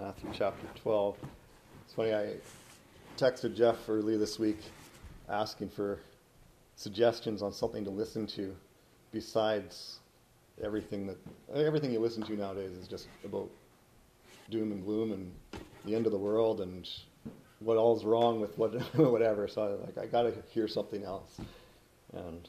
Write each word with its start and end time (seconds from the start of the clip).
Matthew 0.00 0.30
chapter 0.32 0.66
12. 0.76 1.16
It's 1.84 1.92
funny, 1.92 2.14
I 2.14 2.36
texted 3.18 3.54
Jeff 3.54 3.76
earlier 3.86 4.16
this 4.16 4.38
week 4.38 4.58
asking 5.28 5.68
for 5.68 5.98
suggestions 6.74 7.42
on 7.42 7.52
something 7.52 7.84
to 7.84 7.90
listen 7.90 8.26
to 8.28 8.56
besides 9.12 9.98
everything 10.62 11.06
that 11.06 11.18
everything 11.54 11.92
you 11.92 12.00
listen 12.00 12.22
to 12.22 12.32
nowadays 12.32 12.70
is 12.70 12.88
just 12.88 13.08
about 13.26 13.50
doom 14.50 14.72
and 14.72 14.82
gloom 14.84 15.12
and 15.12 15.32
the 15.84 15.94
end 15.94 16.06
of 16.06 16.12
the 16.12 16.18
world 16.18 16.62
and 16.62 16.88
what 17.58 17.76
all's 17.76 18.02
wrong 18.02 18.40
with 18.40 18.56
what 18.56 18.72
whatever. 18.96 19.48
So 19.48 19.62
I 19.62 19.86
like 19.86 19.98
I 19.98 20.06
got 20.06 20.22
to 20.22 20.34
hear 20.48 20.66
something 20.66 21.04
else, 21.04 21.40
and 22.14 22.48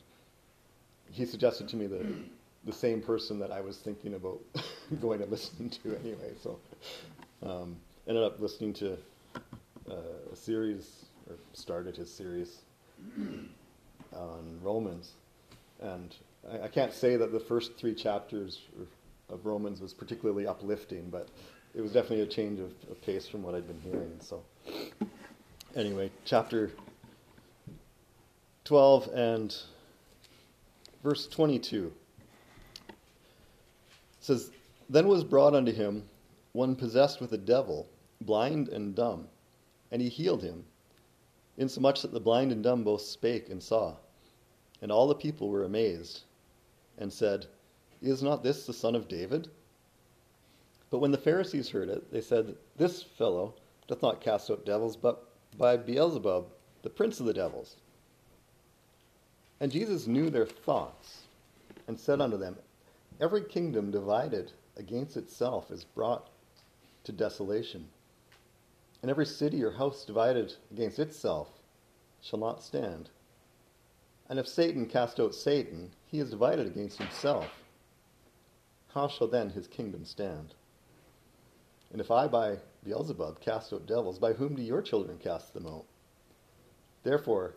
he 1.11 1.25
suggested 1.25 1.67
to 1.67 1.75
me 1.75 1.87
the 1.87 2.05
the 2.63 2.73
same 2.73 3.01
person 3.01 3.39
that 3.39 3.51
I 3.51 3.59
was 3.59 3.77
thinking 3.77 4.13
about 4.13 4.39
going 5.01 5.19
to 5.19 5.25
listen 5.25 5.69
to 5.69 5.97
anyway. 5.97 6.33
So 6.41 6.57
um, 7.43 7.75
ended 8.07 8.23
up 8.23 8.39
listening 8.39 8.73
to 8.73 8.97
uh, 9.89 9.95
a 10.31 10.35
series 10.35 11.05
or 11.29 11.35
started 11.53 11.95
his 11.95 12.11
series 12.11 12.59
on 14.13 14.59
Romans, 14.61 15.13
and 15.81 16.15
I, 16.51 16.65
I 16.65 16.67
can't 16.67 16.93
say 16.93 17.15
that 17.17 17.31
the 17.31 17.39
first 17.39 17.77
three 17.77 17.93
chapters 17.95 18.61
of 19.29 19.45
Romans 19.45 19.81
was 19.81 19.93
particularly 19.93 20.45
uplifting, 20.47 21.09
but 21.09 21.29
it 21.73 21.81
was 21.81 21.91
definitely 21.91 22.21
a 22.21 22.27
change 22.27 22.59
of, 22.59 22.71
of 22.89 23.01
pace 23.01 23.27
from 23.27 23.43
what 23.43 23.55
I'd 23.55 23.67
been 23.67 23.81
hearing. 23.81 24.19
So, 24.19 24.43
anyway, 25.75 26.11
chapter 26.25 26.71
12 28.65 29.09
and 29.13 29.55
verse 31.03 31.27
22 31.27 31.91
says, 34.19 34.51
Then 34.89 35.07
was 35.07 35.23
brought 35.23 35.55
unto 35.55 35.71
him 35.71 36.03
one 36.53 36.75
possessed 36.75 37.21
with 37.21 37.31
a 37.33 37.37
devil, 37.37 37.89
blind 38.19 38.67
and 38.69 38.93
dumb, 38.95 39.27
and 39.91 40.01
he 40.01 40.09
healed 40.09 40.43
him, 40.43 40.65
insomuch 41.57 42.01
that 42.01 42.11
the 42.11 42.19
blind 42.19 42.51
and 42.51 42.63
dumb 42.63 42.83
both 42.83 43.01
spake 43.01 43.49
and 43.49 43.61
saw. 43.61 43.95
And 44.81 44.91
all 44.91 45.07
the 45.07 45.15
people 45.15 45.49
were 45.49 45.63
amazed, 45.63 46.21
and 46.97 47.11
said, 47.11 47.45
Is 48.01 48.23
not 48.23 48.43
this 48.43 48.65
the 48.65 48.73
son 48.73 48.95
of 48.95 49.07
David? 49.07 49.49
But 50.89 50.99
when 50.99 51.11
the 51.11 51.17
Pharisees 51.17 51.69
heard 51.69 51.89
it, 51.89 52.11
they 52.11 52.21
said, 52.21 52.55
This 52.77 53.01
fellow 53.01 53.53
doth 53.87 54.01
not 54.01 54.21
cast 54.21 54.51
out 54.51 54.65
devils, 54.65 54.97
but 54.97 55.29
by 55.57 55.77
Beelzebub, 55.77 56.47
the 56.81 56.89
prince 56.89 57.19
of 57.19 57.25
the 57.25 57.33
devils. 57.33 57.77
And 59.59 59.71
Jesus 59.71 60.07
knew 60.07 60.29
their 60.29 60.45
thoughts, 60.45 61.21
and 61.87 61.99
said 61.99 62.19
unto 62.19 62.37
them, 62.37 62.57
Every 63.19 63.43
kingdom 63.43 63.91
divided 63.91 64.51
against 64.77 65.15
itself 65.15 65.69
is 65.69 65.83
brought 65.83 66.30
to 67.03 67.11
desolation, 67.11 67.87
and 69.01 69.09
every 69.09 69.25
city 69.25 69.63
or 69.63 69.71
house 69.71 70.05
divided 70.05 70.53
against 70.71 70.99
itself 70.99 71.49
shall 72.21 72.39
not 72.39 72.63
stand. 72.63 73.09
And 74.29 74.39
if 74.39 74.47
Satan 74.47 74.85
cast 74.85 75.19
out 75.19 75.35
Satan, 75.35 75.91
he 76.05 76.19
is 76.19 76.29
divided 76.29 76.67
against 76.67 76.97
himself. 76.97 77.63
How 78.93 79.07
shall 79.07 79.27
then 79.27 79.49
his 79.49 79.67
kingdom 79.67 80.05
stand? 80.05 80.53
And 81.91 81.99
if 81.99 82.11
I 82.11 82.27
by 82.27 82.57
Beelzebub 82.83 83.41
cast 83.41 83.73
out 83.73 83.85
devils, 83.85 84.19
by 84.19 84.33
whom 84.33 84.55
do 84.55 84.61
your 84.61 84.81
children 84.81 85.17
cast 85.17 85.53
them 85.53 85.67
out? 85.67 85.85
Therefore, 87.03 87.55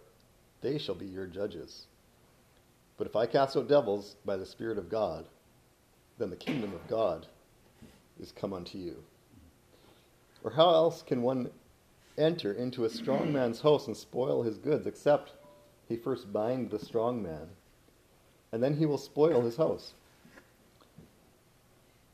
they 0.62 0.78
shall 0.78 0.94
be 0.94 1.06
your 1.06 1.26
judges. 1.26 1.86
But 2.96 3.06
if 3.06 3.16
I 3.16 3.26
cast 3.26 3.56
out 3.56 3.68
devils 3.68 4.16
by 4.24 4.36
the 4.36 4.46
Spirit 4.46 4.78
of 4.78 4.88
God, 4.88 5.28
then 6.18 6.30
the 6.30 6.36
kingdom 6.36 6.72
of 6.72 6.86
God 6.88 7.26
is 8.18 8.32
come 8.32 8.52
unto 8.52 8.78
you. 8.78 9.04
Or 10.44 10.50
how 10.50 10.74
else 10.74 11.02
can 11.02 11.22
one 11.22 11.50
enter 12.18 12.52
into 12.52 12.84
a 12.84 12.90
strong 12.90 13.32
man's 13.32 13.62
house 13.62 13.86
and 13.86 13.96
spoil 13.96 14.42
his 14.42 14.58
goods, 14.58 14.86
except 14.86 15.32
he 15.88 15.96
first 15.96 16.32
bind 16.32 16.70
the 16.70 16.78
strong 16.78 17.22
man, 17.22 17.48
and 18.52 18.62
then 18.62 18.76
he 18.76 18.84
will 18.84 18.98
spoil 18.98 19.40
his 19.40 19.56
house? 19.56 19.94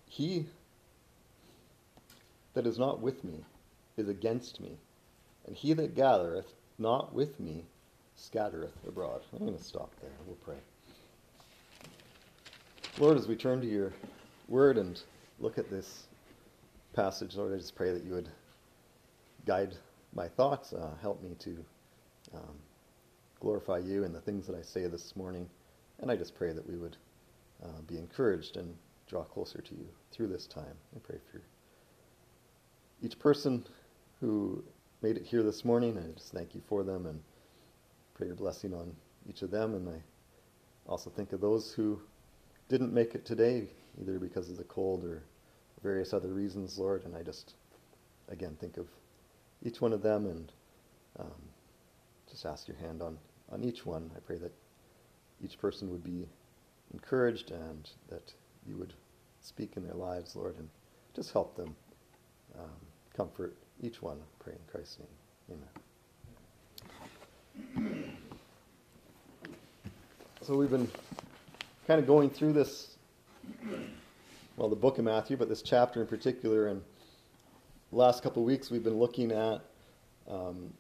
He 0.07 0.47
that 2.55 2.67
is 2.67 2.79
not 2.79 3.01
with 3.01 3.25
me 3.25 3.45
is 3.97 4.09
against 4.09 4.61
me, 4.61 4.79
and 5.47 5.57
he 5.57 5.73
that 5.73 5.95
gathereth 5.95 6.55
not 6.79 7.13
with 7.13 7.39
me 7.41 7.65
scattereth 8.15 8.77
abroad. 8.87 9.23
I'm 9.33 9.41
going 9.41 9.57
to 9.57 9.63
stop 9.63 9.93
there. 10.01 10.11
We'll 10.27 10.37
pray. 10.37 10.57
Lord, 12.99 13.17
as 13.17 13.27
we 13.27 13.35
turn 13.35 13.61
to 13.61 13.67
your 13.67 13.93
word 14.49 14.79
and 14.79 15.01
look 15.39 15.59
at 15.59 15.71
this 15.71 16.07
passage, 16.93 17.37
Lord, 17.37 17.55
I 17.55 17.57
just 17.57 17.75
pray 17.75 17.93
that 17.93 18.05
you 18.05 18.13
would 18.13 18.29
guide 19.47 19.75
my 20.15 20.29
thoughts, 20.29 20.73
uh, 20.73 20.95
help 21.01 21.23
me 21.23 21.37
to 21.39 21.65
um, 22.35 22.59
glorify 23.41 23.79
you 23.79 24.05
in 24.05 24.13
the 24.13 24.21
things 24.21 24.47
that 24.47 24.57
I 24.57 24.63
say 24.63 24.87
this 24.87 25.15
morning, 25.17 25.49
and 26.01 26.11
I 26.11 26.17
just 26.17 26.35
pray 26.35 26.53
that 26.53 26.69
we 26.69 26.77
would 26.77 26.97
uh, 27.63 27.81
be 27.87 27.97
encouraged 27.99 28.57
and 28.57 28.75
draw 29.09 29.23
closer 29.25 29.61
to 29.61 29.75
you 29.75 29.87
through 30.11 30.29
this 30.29 30.47
time. 30.47 30.77
I 30.95 30.99
pray 31.01 31.19
for 31.31 31.43
each 33.03 33.19
person 33.19 33.65
who 34.21 34.63
made 35.03 35.17
it 35.17 35.25
here 35.25 35.43
this 35.43 35.65
morning. 35.65 35.99
I 35.99 36.13
just 36.19 36.33
thank 36.33 36.55
you 36.55 36.63
for 36.69 36.83
them 36.83 37.07
and 37.07 37.21
pray 38.15 38.27
your 38.27 38.37
blessing 38.37 38.75
on 38.75 38.95
each 39.29 39.43
of 39.43 39.51
them. 39.51 39.75
And 39.75 39.89
I 39.89 40.03
also 40.87 41.11
think 41.11 41.33
of 41.33 41.41
those 41.41 41.73
who 41.73 42.01
didn't 42.69 42.93
make 42.93 43.15
it 43.15 43.25
today, 43.25 43.69
either 44.01 44.19
because 44.19 44.51
of 44.51 44.57
the 44.57 44.65
cold 44.65 45.05
or 45.05 45.23
various 45.83 46.13
other 46.13 46.29
reasons, 46.29 46.79
Lord. 46.79 47.05
And 47.05 47.17
I 47.17 47.23
just, 47.23 47.55
again, 48.29 48.57
think 48.61 48.77
of 48.77 48.87
each 49.63 49.81
one 49.81 49.93
of 49.93 50.03
them 50.03 50.27
and 50.27 50.53
um, 51.19 51.43
just 52.29 52.47
ask 52.47 52.69
your 52.69 52.77
hand 52.77 53.03
on, 53.03 53.19
on 53.51 53.63
each 53.63 53.85
one. 53.85 54.11
I 54.17 54.21
pray 54.21 54.39
that 54.39 54.53
each 55.43 55.59
person 55.59 55.91
would 55.91 56.05
be 56.05 56.27
encouraged 56.93 57.51
and 57.51 57.89
that 58.09 58.33
you 58.67 58.77
would 58.77 58.95
speak 59.41 59.77
in 59.77 59.85
their 59.85 59.95
lives, 59.95 60.37
Lord, 60.37 60.57
and 60.59 60.69
just 61.15 61.33
help 61.33 61.57
them. 61.57 61.75
Um, 62.59 62.71
comfort 63.17 63.55
each 63.83 64.03
one. 64.03 64.17
I 64.17 64.43
pray 64.43 64.55
in 64.55 64.59
Christ's 64.71 64.99
name. 64.99 65.09
Amen. 67.77 68.17
So 70.43 70.57
we've 70.57 70.71
been 70.71 70.91
kind 71.87 72.01
of 72.01 72.07
going 72.07 72.31
through 72.31 72.55
this, 72.55 72.97
well, 74.61 74.69
the 74.69 74.77
book 74.77 74.99
of 74.99 75.07
Matthew, 75.07 75.39
but 75.39 75.49
this 75.49 75.63
chapter 75.63 76.03
in 76.03 76.07
particular. 76.07 76.69
And 76.69 76.83
the 77.91 77.97
last 77.97 78.23
couple 78.23 78.43
of 78.43 78.47
weeks, 78.47 78.71
we've 78.71 78.85
been 78.85 78.99
looking 78.99 79.33
at 79.33 79.63
um, 80.29 80.75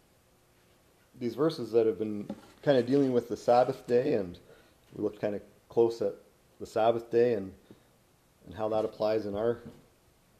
these 1.18 1.34
verses 1.34 1.72
that 1.72 1.86
have 1.86 1.98
been 1.98 2.28
kind 2.62 2.76
of 2.76 2.84
dealing 2.84 3.14
with 3.14 3.30
the 3.30 3.38
Sabbath 3.38 3.86
day, 3.86 4.12
and 4.12 4.38
we 4.94 5.02
looked 5.02 5.18
kind 5.18 5.34
of 5.34 5.40
close 5.70 6.02
at 6.02 6.12
the 6.60 6.66
Sabbath 6.66 7.10
day 7.10 7.32
and 7.32 7.52
and 8.44 8.54
how 8.54 8.68
that 8.68 8.84
applies 8.84 9.24
in 9.24 9.34
our 9.34 9.60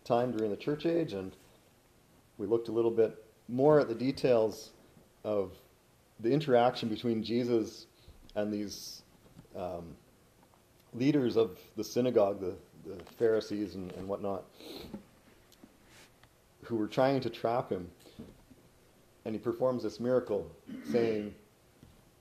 time 0.05 0.33
during 0.33 0.51
the 0.51 0.57
church 0.57 0.85
age 0.85 1.13
and 1.13 1.33
we 2.39 2.47
looked 2.47 2.69
a 2.69 2.73
little 2.73 2.91
bit 2.91 3.23
more 3.49 3.79
at 3.79 3.89
the 3.89 3.95
details 3.95 4.71
of 5.23 5.53
the 6.21 6.31
interaction 6.31 6.89
between 6.89 7.23
Jesus 7.23 7.87
and 8.35 8.53
these 8.53 9.03
um, 9.55 9.95
leaders 10.95 11.37
of 11.37 11.59
the 11.77 11.85
synagogue, 11.85 12.41
the, 12.41 12.55
the 12.87 13.03
Pharisees 13.19 13.75
and, 13.75 13.93
and 13.93 14.09
whatnot, 14.09 14.45
who 16.65 16.77
were 16.77 16.87
trying 16.87 17.21
to 17.21 17.31
trap 17.31 17.71
him. 17.71 17.91
And 19.25 19.35
he 19.35 19.39
performs 19.39 19.83
this 19.83 20.01
miracle, 20.01 20.51
saying, 20.91 21.35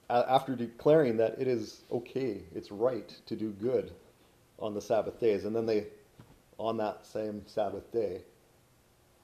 after 0.09 0.55
declaring 0.55 1.17
that 1.17 1.39
it 1.39 1.47
is 1.47 1.81
okay, 1.91 2.41
it's 2.53 2.71
right 2.71 3.13
to 3.27 3.35
do 3.35 3.51
good 3.51 3.91
on 4.57 4.73
the 4.73 4.81
Sabbath 4.81 5.19
days. 5.19 5.45
And 5.45 5.55
then 5.55 5.65
they, 5.65 5.87
on 6.57 6.77
that 6.77 7.05
same 7.05 7.43
Sabbath 7.47 7.91
day, 7.91 8.21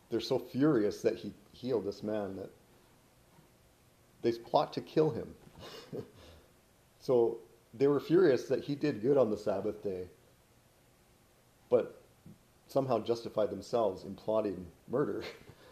they're 0.09 0.19
so 0.19 0.39
furious 0.39 1.01
that 1.01 1.15
he 1.15 1.33
healed 1.51 1.85
this 1.85 2.03
man 2.03 2.35
that 2.37 2.49
they 4.21 4.31
plot 4.31 4.73
to 4.73 4.81
kill 4.81 5.09
him. 5.09 5.33
so 6.99 7.39
they 7.73 7.87
were 7.87 7.99
furious 7.99 8.45
that 8.45 8.63
he 8.63 8.75
did 8.75 9.01
good 9.01 9.17
on 9.17 9.29
the 9.29 9.37
Sabbath 9.37 9.83
day, 9.83 10.07
but 11.69 12.01
somehow 12.67 12.99
justified 12.99 13.49
themselves 13.49 14.03
in 14.03 14.15
plotting 14.15 14.65
murder 14.89 15.23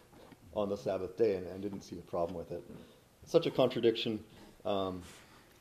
on 0.55 0.69
the 0.69 0.77
Sabbath 0.77 1.17
day 1.17 1.35
and, 1.35 1.47
and, 1.47 1.61
didn't 1.61 1.81
see 1.81 1.97
a 1.97 2.01
problem 2.01 2.37
with 2.37 2.51
it. 2.51 2.63
Such 3.25 3.45
a 3.47 3.51
contradiction, 3.51 4.19
um, 4.65 5.01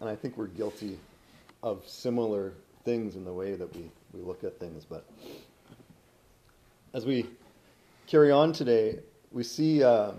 and 0.01 0.09
I 0.09 0.15
think 0.15 0.37
we're 0.37 0.49
guilty 0.49 0.99
of 1.63 1.83
similar 1.87 2.53
things 2.85 3.17
in 3.17 3.25
the 3.25 3.33
way 3.33 3.55
that 3.55 3.75
we, 3.75 3.91
we 4.13 4.21
look 4.21 4.45
at 4.45 4.59
things. 4.59 4.85
But 4.85 5.07
as 6.93 7.07
we 7.07 7.27
carry 8.07 8.31
on 8.31 8.53
today, 8.53 8.99
we 9.31 9.45
see 9.45 9.83
uh, 9.83 10.13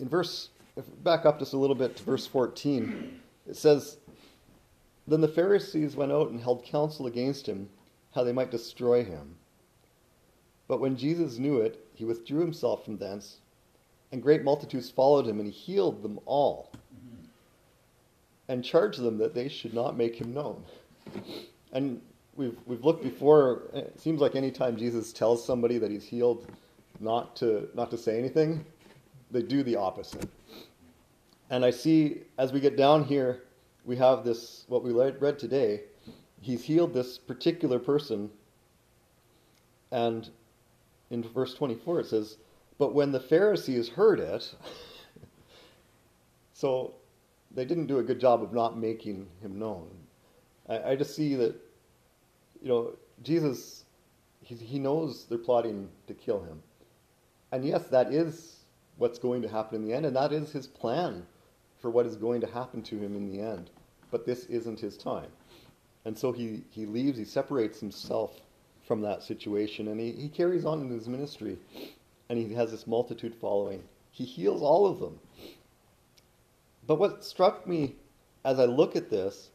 in 0.00 0.08
verse, 0.08 0.48
back 1.04 1.26
up 1.26 1.38
just 1.38 1.52
a 1.52 1.56
little 1.56 1.76
bit 1.76 1.96
to 1.96 2.02
verse 2.02 2.26
14, 2.26 3.20
it 3.48 3.56
says, 3.56 3.98
Then 5.06 5.20
the 5.20 5.28
Pharisees 5.28 5.96
went 5.96 6.12
out 6.12 6.30
and 6.30 6.40
held 6.40 6.64
counsel 6.64 7.06
against 7.06 7.46
him, 7.46 7.68
how 8.14 8.24
they 8.24 8.32
might 8.32 8.50
destroy 8.50 9.04
him. 9.04 9.36
But 10.68 10.80
when 10.80 10.96
Jesus 10.96 11.38
knew 11.38 11.60
it, 11.60 11.84
he 11.94 12.04
withdrew 12.04 12.40
himself 12.40 12.84
from 12.84 12.96
thence, 12.96 13.38
and 14.12 14.22
great 14.22 14.44
multitudes 14.44 14.90
followed 14.90 15.26
him, 15.26 15.40
and 15.40 15.48
he 15.48 15.52
healed 15.52 16.02
them 16.02 16.20
all, 16.26 16.70
and 18.48 18.64
charged 18.64 19.00
them 19.00 19.18
that 19.18 19.34
they 19.34 19.48
should 19.48 19.74
not 19.74 19.96
make 19.96 20.14
him 20.14 20.32
known. 20.32 20.62
And 21.72 22.00
we've, 22.36 22.56
we've 22.66 22.84
looked 22.84 23.02
before, 23.02 23.62
it 23.74 24.00
seems 24.00 24.20
like 24.20 24.34
anytime 24.34 24.76
Jesus 24.76 25.12
tells 25.12 25.44
somebody 25.44 25.78
that 25.78 25.90
he's 25.90 26.04
healed 26.04 26.46
not 27.00 27.34
to, 27.36 27.68
not 27.74 27.90
to 27.90 27.98
say 27.98 28.18
anything, 28.18 28.64
they 29.30 29.42
do 29.42 29.62
the 29.62 29.76
opposite. 29.76 30.28
And 31.50 31.64
I 31.64 31.70
see 31.70 32.22
as 32.38 32.52
we 32.52 32.60
get 32.60 32.76
down 32.76 33.04
here, 33.04 33.42
we 33.84 33.96
have 33.96 34.24
this, 34.24 34.64
what 34.68 34.82
we 34.82 34.92
read 34.92 35.38
today. 35.38 35.82
He's 36.40 36.64
healed 36.64 36.94
this 36.94 37.18
particular 37.18 37.78
person. 37.78 38.30
And 39.90 40.28
in 41.10 41.22
verse 41.22 41.54
24 41.54 42.00
it 42.00 42.06
says, 42.06 42.36
But 42.78 42.94
when 42.94 43.12
the 43.12 43.20
Pharisees 43.20 43.88
heard 43.88 44.20
it, 44.20 44.54
so 46.52 46.94
they 47.50 47.64
didn't 47.64 47.86
do 47.86 47.98
a 47.98 48.02
good 48.02 48.20
job 48.20 48.42
of 48.42 48.52
not 48.52 48.78
making 48.78 49.26
him 49.42 49.58
known. 49.58 49.88
I, 50.68 50.90
I 50.90 50.96
just 50.96 51.16
see 51.16 51.34
that, 51.34 51.54
you 52.62 52.68
know, 52.68 52.96
Jesus, 53.22 53.84
he, 54.42 54.54
he 54.54 54.78
knows 54.78 55.26
they're 55.26 55.38
plotting 55.38 55.88
to 56.06 56.14
kill 56.14 56.42
him. 56.42 56.62
And 57.52 57.64
yes, 57.64 57.84
that 57.88 58.12
is 58.12 58.60
what's 58.96 59.18
going 59.18 59.42
to 59.42 59.48
happen 59.48 59.82
in 59.82 59.88
the 59.88 59.94
end, 59.94 60.06
and 60.06 60.14
that 60.14 60.32
is 60.32 60.52
his 60.52 60.66
plan 60.66 61.26
for 61.80 61.90
what 61.90 62.06
is 62.06 62.16
going 62.16 62.40
to 62.40 62.46
happen 62.46 62.82
to 62.82 62.96
him 62.98 63.16
in 63.16 63.30
the 63.30 63.40
end. 63.40 63.70
But 64.10 64.26
this 64.26 64.44
isn't 64.46 64.80
his 64.80 64.96
time. 64.96 65.30
And 66.04 66.16
so 66.16 66.32
he, 66.32 66.62
he 66.70 66.86
leaves, 66.86 67.18
he 67.18 67.24
separates 67.24 67.80
himself 67.80 68.40
from 68.86 69.00
that 69.02 69.22
situation, 69.22 69.88
and 69.88 70.00
he, 70.00 70.12
he 70.12 70.28
carries 70.28 70.64
on 70.64 70.80
in 70.80 70.90
his 70.90 71.08
ministry, 71.08 71.58
and 72.28 72.38
he 72.38 72.52
has 72.54 72.70
this 72.70 72.86
multitude 72.86 73.34
following. 73.34 73.82
He 74.10 74.24
heals 74.24 74.62
all 74.62 74.86
of 74.86 74.98
them. 74.98 75.18
But 76.86 76.98
what 76.98 77.24
struck 77.24 77.66
me 77.66 77.94
as 78.44 78.58
I 78.58 78.64
look 78.64 78.96
at 78.96 79.10
this 79.10 79.50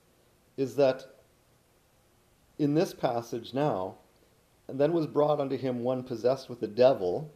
is 0.57 0.75
that 0.75 1.06
in 2.60 2.74
this 2.74 2.94
passage 2.94 3.54
now, 3.54 3.95
and 4.68 4.80
then 4.80 4.94
was 4.94 5.07
brought 5.07 5.39
unto 5.39 5.57
him 5.57 5.83
one 5.83 6.04
possessed 6.04 6.50
with 6.50 6.60
the 6.60 6.68
devil, 6.68 7.30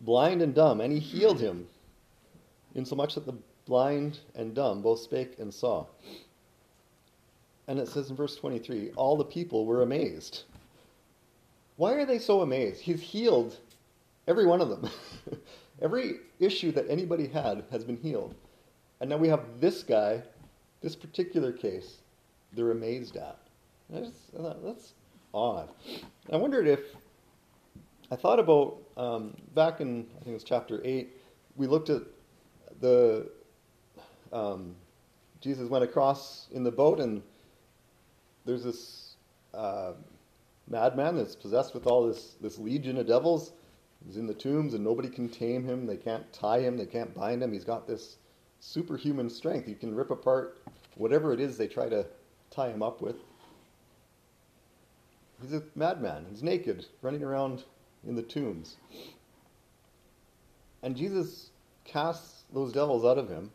blind 0.00 0.42
and 0.42 0.54
dumb, 0.54 0.80
and 0.80 0.92
he 0.92 0.98
healed 0.98 1.40
him, 1.40 1.66
insomuch 2.74 3.14
that 3.14 3.26
the 3.26 3.34
blind 3.70 4.18
and 4.34 4.52
dumb 4.52 4.82
both 4.82 4.98
spake 4.98 5.38
and 5.38 5.54
saw. 5.54 5.86
And 7.68 7.78
it 7.78 7.86
says 7.86 8.10
in 8.10 8.16
verse 8.16 8.34
23 8.34 8.90
all 8.96 9.16
the 9.16 9.24
people 9.24 9.64
were 9.64 9.82
amazed. 9.82 10.42
Why 11.76 11.92
are 11.92 12.04
they 12.04 12.18
so 12.18 12.42
amazed? 12.42 12.80
He's 12.80 13.00
healed 13.00 13.56
every 14.26 14.44
one 14.44 14.60
of 14.60 14.68
them. 14.68 14.90
every 15.82 16.16
issue 16.40 16.72
that 16.72 16.90
anybody 16.90 17.28
had 17.28 17.64
has 17.70 17.84
been 17.84 17.96
healed. 17.96 18.34
And 19.00 19.08
now 19.08 19.16
we 19.16 19.28
have 19.28 19.60
this 19.60 19.84
guy, 19.84 20.20
this 20.82 20.96
particular 20.96 21.52
case, 21.52 21.98
they're 22.52 22.72
amazed 22.72 23.16
at. 23.16 23.38
I 23.94 24.00
Just, 24.00 24.32
that's 24.64 24.94
odd. 25.32 25.70
I 26.32 26.36
wondered 26.36 26.66
if, 26.66 26.80
I 28.10 28.16
thought 28.16 28.40
about, 28.40 28.78
um, 28.96 29.36
back 29.54 29.80
in, 29.80 30.06
I 30.16 30.18
think 30.18 30.28
it 30.28 30.32
was 30.32 30.44
chapter 30.44 30.80
8, 30.84 31.08
we 31.56 31.68
looked 31.68 31.88
at 31.88 32.02
the, 32.80 33.30
um, 34.32 34.74
Jesus 35.40 35.68
went 35.68 35.84
across 35.84 36.48
in 36.52 36.62
the 36.62 36.70
boat 36.70 37.00
and 37.00 37.22
there's 38.44 38.64
this 38.64 39.16
uh, 39.54 39.92
madman 40.68 41.16
that's 41.16 41.36
possessed 41.36 41.74
with 41.74 41.86
all 41.86 42.06
this, 42.06 42.36
this 42.40 42.58
legion 42.58 42.96
of 42.98 43.06
devils. 43.06 43.52
He's 44.06 44.16
in 44.16 44.26
the 44.26 44.34
tombs 44.34 44.74
and 44.74 44.82
nobody 44.82 45.08
can 45.08 45.28
tame 45.28 45.64
him. 45.64 45.86
They 45.86 45.96
can't 45.96 46.30
tie 46.32 46.60
him. 46.60 46.76
They 46.76 46.86
can't 46.86 47.14
bind 47.14 47.42
him. 47.42 47.52
He's 47.52 47.64
got 47.64 47.86
this 47.86 48.16
superhuman 48.60 49.28
strength. 49.28 49.66
He 49.66 49.74
can 49.74 49.94
rip 49.94 50.10
apart 50.10 50.58
whatever 50.96 51.32
it 51.32 51.40
is 51.40 51.56
they 51.56 51.68
try 51.68 51.88
to 51.88 52.06
tie 52.50 52.70
him 52.70 52.82
up 52.82 53.00
with. 53.00 53.16
He's 55.42 55.54
a 55.54 55.62
madman. 55.74 56.26
He's 56.30 56.42
naked, 56.42 56.86
running 57.02 57.22
around 57.22 57.64
in 58.06 58.14
the 58.14 58.22
tombs. 58.22 58.76
And 60.82 60.96
Jesus 60.96 61.50
casts 61.84 62.44
those 62.52 62.72
devils 62.72 63.04
out 63.04 63.18
of 63.18 63.28
him, 63.28 63.50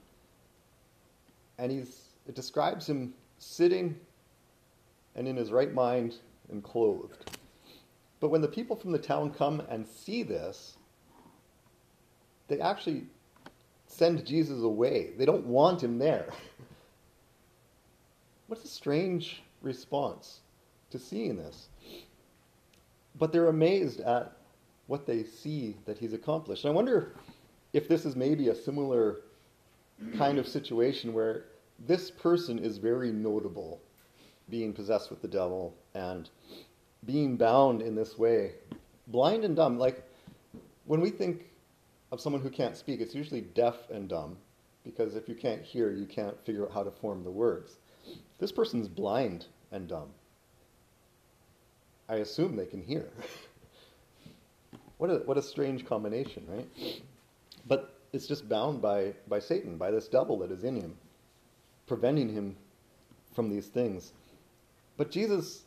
and 1.58 1.72
he's, 1.72 2.10
it 2.28 2.36
describes 2.36 2.88
him 2.88 3.14
sitting 3.38 3.96
and 5.16 5.28
in 5.28 5.36
his 5.36 5.52
right 5.52 5.74
mind 5.74 6.16
and 6.52 6.64
clothed. 6.64 7.38
But 8.20 8.30
when 8.30 8.42
the 8.42 8.48
people 8.48 8.76
from 8.76 8.92
the 8.92 9.00
town 9.00 9.32
come 9.32 9.62
and 9.70 9.88
see 9.88 10.24
this, 10.24 10.78
they 12.48 12.60
actually 12.60 13.04
send 13.88 14.26
Jesus 14.26 14.62
away. 14.62 15.12
They 15.18 15.26
don't 15.26 15.46
want 15.46 15.84
him 15.84 15.98
there. 15.98 16.28
What 18.48 18.64
a 18.64 18.68
strange 18.68 19.42
response 19.64 20.42
to 20.92 21.00
seeing 21.00 21.36
this. 21.36 21.70
But 23.18 23.32
they're 23.32 23.48
amazed 23.48 24.02
at 24.02 24.38
what 24.86 25.08
they 25.08 25.24
see 25.24 25.76
that 25.86 25.98
he's 25.98 26.14
accomplished. 26.14 26.64
And 26.64 26.72
I 26.72 26.76
wonder 26.76 27.16
if 27.74 27.88
this 27.88 28.06
is 28.06 28.16
maybe 28.16 28.50
a 28.50 28.56
similar 28.56 29.22
kind 30.18 30.38
of 30.38 30.48
situation 30.48 31.14
where 31.14 31.46
this 31.80 32.12
person 32.12 32.60
is 32.60 32.78
very 32.78 33.12
notable, 33.12 33.82
being 34.50 34.74
possessed 34.74 35.10
with 35.10 35.22
the 35.22 35.28
devil 35.28 35.76
and 35.94 36.30
being 37.06 37.38
bound 37.38 37.82
in 37.82 37.96
this 37.96 38.18
way, 38.18 38.54
blind 39.08 39.44
and 39.44 39.56
dumb. 39.56 39.78
Like 39.78 40.04
when 40.86 41.02
we 41.02 41.10
think 41.10 41.46
of 42.12 42.22
someone 42.22 42.42
who 42.42 42.50
can't 42.50 42.78
speak, 42.78 43.02
it's 43.02 43.16
usually 43.16 43.42
deaf 43.42 43.90
and 43.90 44.08
dumb, 44.08 44.38
because 44.84 45.16
if 45.16 45.28
you 45.28 45.36
can't 45.36 45.62
hear, 45.62 45.92
you 45.92 46.06
can't 46.06 46.40
figure 46.46 46.66
out 46.66 46.74
how 46.74 46.84
to 46.84 46.92
form 46.92 47.24
the 47.24 47.32
words. 47.32 47.78
This 48.40 48.52
person's 48.52 48.88
blind 48.88 49.46
and 49.72 49.88
dumb. 49.88 50.10
I 52.08 52.18
assume 52.18 52.56
they 52.56 52.68
can 52.68 52.82
hear. 52.82 53.10
what, 54.98 55.10
a, 55.10 55.16
what 55.26 55.38
a 55.38 55.42
strange 55.42 55.86
combination, 55.86 56.46
right? 56.48 56.68
But 57.68 57.95
it's 58.16 58.28
just 58.28 58.48
bound 58.48 58.82
by, 58.82 59.14
by 59.28 59.40
Satan, 59.40 59.78
by 59.78 59.92
this 59.92 60.08
devil 60.08 60.40
that 60.40 60.52
is 60.52 60.64
in 60.64 60.76
him, 60.76 60.96
preventing 61.86 62.30
him 62.30 62.56
from 63.34 63.50
these 63.50 63.68
things. 63.68 64.14
But 64.98 65.12
Jesus 65.12 65.64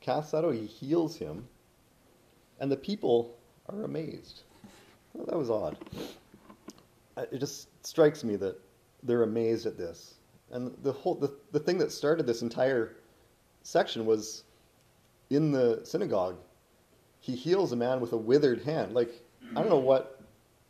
casts 0.00 0.34
out, 0.34 0.52
he 0.52 0.66
heals 0.66 1.16
him, 1.16 1.46
and 2.60 2.70
the 2.70 2.76
people 2.76 3.36
are 3.68 3.84
amazed. 3.84 4.42
Well, 5.14 5.26
that 5.26 5.38
was 5.38 5.50
odd. 5.50 5.76
It 7.16 7.38
just 7.38 7.68
strikes 7.86 8.24
me 8.24 8.36
that 8.36 8.58
they're 9.02 9.22
amazed 9.22 9.66
at 9.66 9.76
this. 9.76 10.14
And 10.50 10.74
the 10.82 10.92
whole 10.92 11.14
the, 11.14 11.34
the 11.52 11.60
thing 11.60 11.78
that 11.78 11.92
started 11.92 12.26
this 12.26 12.42
entire 12.42 12.96
section 13.62 14.06
was 14.06 14.44
in 15.30 15.52
the 15.52 15.80
synagogue. 15.84 16.36
He 17.20 17.34
heals 17.34 17.72
a 17.72 17.76
man 17.76 18.00
with 18.00 18.12
a 18.12 18.16
withered 18.16 18.62
hand. 18.62 18.92
Like 18.94 19.22
I 19.54 19.60
don't 19.60 19.70
know 19.70 19.78
what 19.78 20.21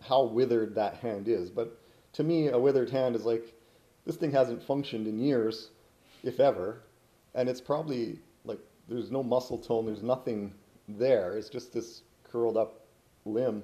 how 0.07 0.23
withered 0.25 0.75
that 0.75 0.97
hand 0.97 1.29
is, 1.29 1.51
but 1.51 1.79
to 2.15 2.23
me 2.23 2.49
a 2.49 2.59
withered 2.59 2.91
hand 2.91 3.17
is 3.17 3.25
like 3.25 3.55
this 4.05 4.17
thing 4.17 4.33
hasn't 4.33 4.63
functioned 4.63 5.07
in 5.07 5.19
years, 5.19 5.71
if 6.23 6.41
ever, 6.41 6.83
and 7.35 7.49
it's 7.49 7.61
probably 7.61 8.19
like 8.45 8.59
there's 8.89 9.11
no 9.11 9.23
muscle 9.23 9.59
tone, 9.59 9.87
there's 9.87 10.03
nothing 10.03 10.53
there. 10.89 11.37
It's 11.37 11.49
just 11.49 11.73
this 11.73 12.03
curled 12.25 12.57
up 12.57 12.81
limb 13.25 13.63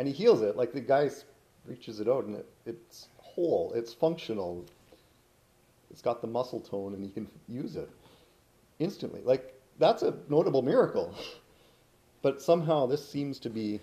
and 0.00 0.08
he 0.08 0.14
heals 0.14 0.40
it. 0.40 0.56
Like 0.56 0.72
the 0.72 0.80
guy 0.80 1.10
reaches 1.66 2.00
it 2.00 2.08
out, 2.08 2.24
and 2.24 2.36
it, 2.36 2.48
it's 2.64 3.08
whole, 3.18 3.70
it's 3.74 3.92
functional, 3.92 4.64
it's 5.90 6.00
got 6.00 6.22
the 6.22 6.26
muscle 6.26 6.60
tone, 6.60 6.94
and 6.94 7.04
he 7.04 7.10
can 7.10 7.28
use 7.46 7.76
it 7.76 7.90
instantly. 8.78 9.20
Like 9.22 9.54
that's 9.78 10.02
a 10.02 10.14
notable 10.28 10.62
miracle. 10.62 11.14
But 12.22 12.42
somehow 12.42 12.84
this 12.84 13.08
seems 13.08 13.38
to 13.38 13.48
be 13.48 13.80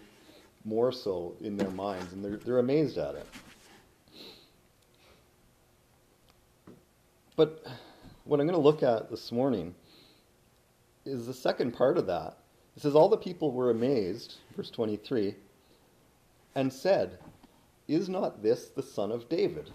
more 0.67 0.91
so 0.91 1.35
in 1.41 1.57
their 1.57 1.71
minds, 1.71 2.13
and 2.13 2.23
they're, 2.23 2.37
they're 2.37 2.59
amazed 2.59 2.97
at 2.97 3.15
it. 3.15 3.27
But 7.35 7.65
what 8.25 8.39
I'm 8.39 8.47
going 8.47 8.59
to 8.59 8.63
look 8.63 8.83
at 8.83 9.09
this 9.09 9.31
morning 9.31 9.73
is 11.05 11.25
the 11.25 11.33
second 11.33 11.71
part 11.71 11.97
of 11.97 12.07
that. 12.07 12.37
It 12.75 12.81
says, 12.81 12.95
All 12.95 13.09
the 13.09 13.17
people 13.17 13.51
were 13.51 13.71
amazed, 13.71 14.35
verse 14.55 14.69
23 14.69 15.35
and 16.57 16.73
said, 16.73 17.19
Is 17.87 18.09
not 18.09 18.41
this 18.41 18.69
the 18.69 18.81
son 18.81 19.11
of 19.11 19.29
David? 19.29 19.69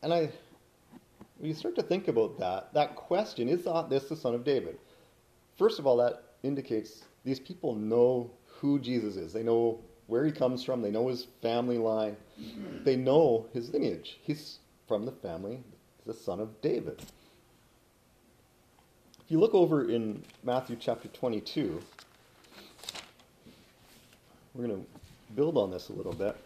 And 0.00 0.14
I, 0.14 0.30
when 1.38 1.48
you 1.48 1.54
start 1.54 1.74
to 1.74 1.82
think 1.82 2.06
about 2.06 2.38
that, 2.38 2.72
that 2.72 2.94
question, 2.94 3.48
is 3.48 3.64
not 3.64 3.90
this 3.90 4.04
the 4.04 4.16
son 4.16 4.36
of 4.36 4.44
David? 4.44 4.78
First 5.58 5.80
of 5.80 5.88
all, 5.88 5.96
that 5.96 6.22
indicates 6.44 7.02
these 7.24 7.40
people 7.40 7.74
know 7.74 8.30
who 8.46 8.78
Jesus 8.78 9.16
is. 9.16 9.32
They 9.32 9.42
know 9.42 9.80
where 10.06 10.24
he 10.24 10.32
comes 10.32 10.62
from, 10.64 10.82
they 10.82 10.90
know 10.90 11.08
his 11.08 11.26
family 11.40 11.78
line, 11.78 12.16
they 12.84 12.96
know 12.96 13.46
his 13.52 13.70
lineage. 13.70 14.18
He's 14.22 14.58
from 14.86 15.06
the 15.06 15.12
family, 15.12 15.62
the 16.06 16.12
son 16.12 16.40
of 16.40 16.60
David. 16.60 17.00
If 19.24 19.30
you 19.30 19.38
look 19.38 19.54
over 19.54 19.88
in 19.88 20.22
Matthew 20.42 20.76
chapter 20.78 21.08
22, 21.08 21.80
we're 24.54 24.66
going 24.66 24.84
to 24.84 24.86
build 25.34 25.56
on 25.56 25.70
this 25.70 25.88
a 25.88 25.92
little 25.92 26.12
bit. 26.12 26.36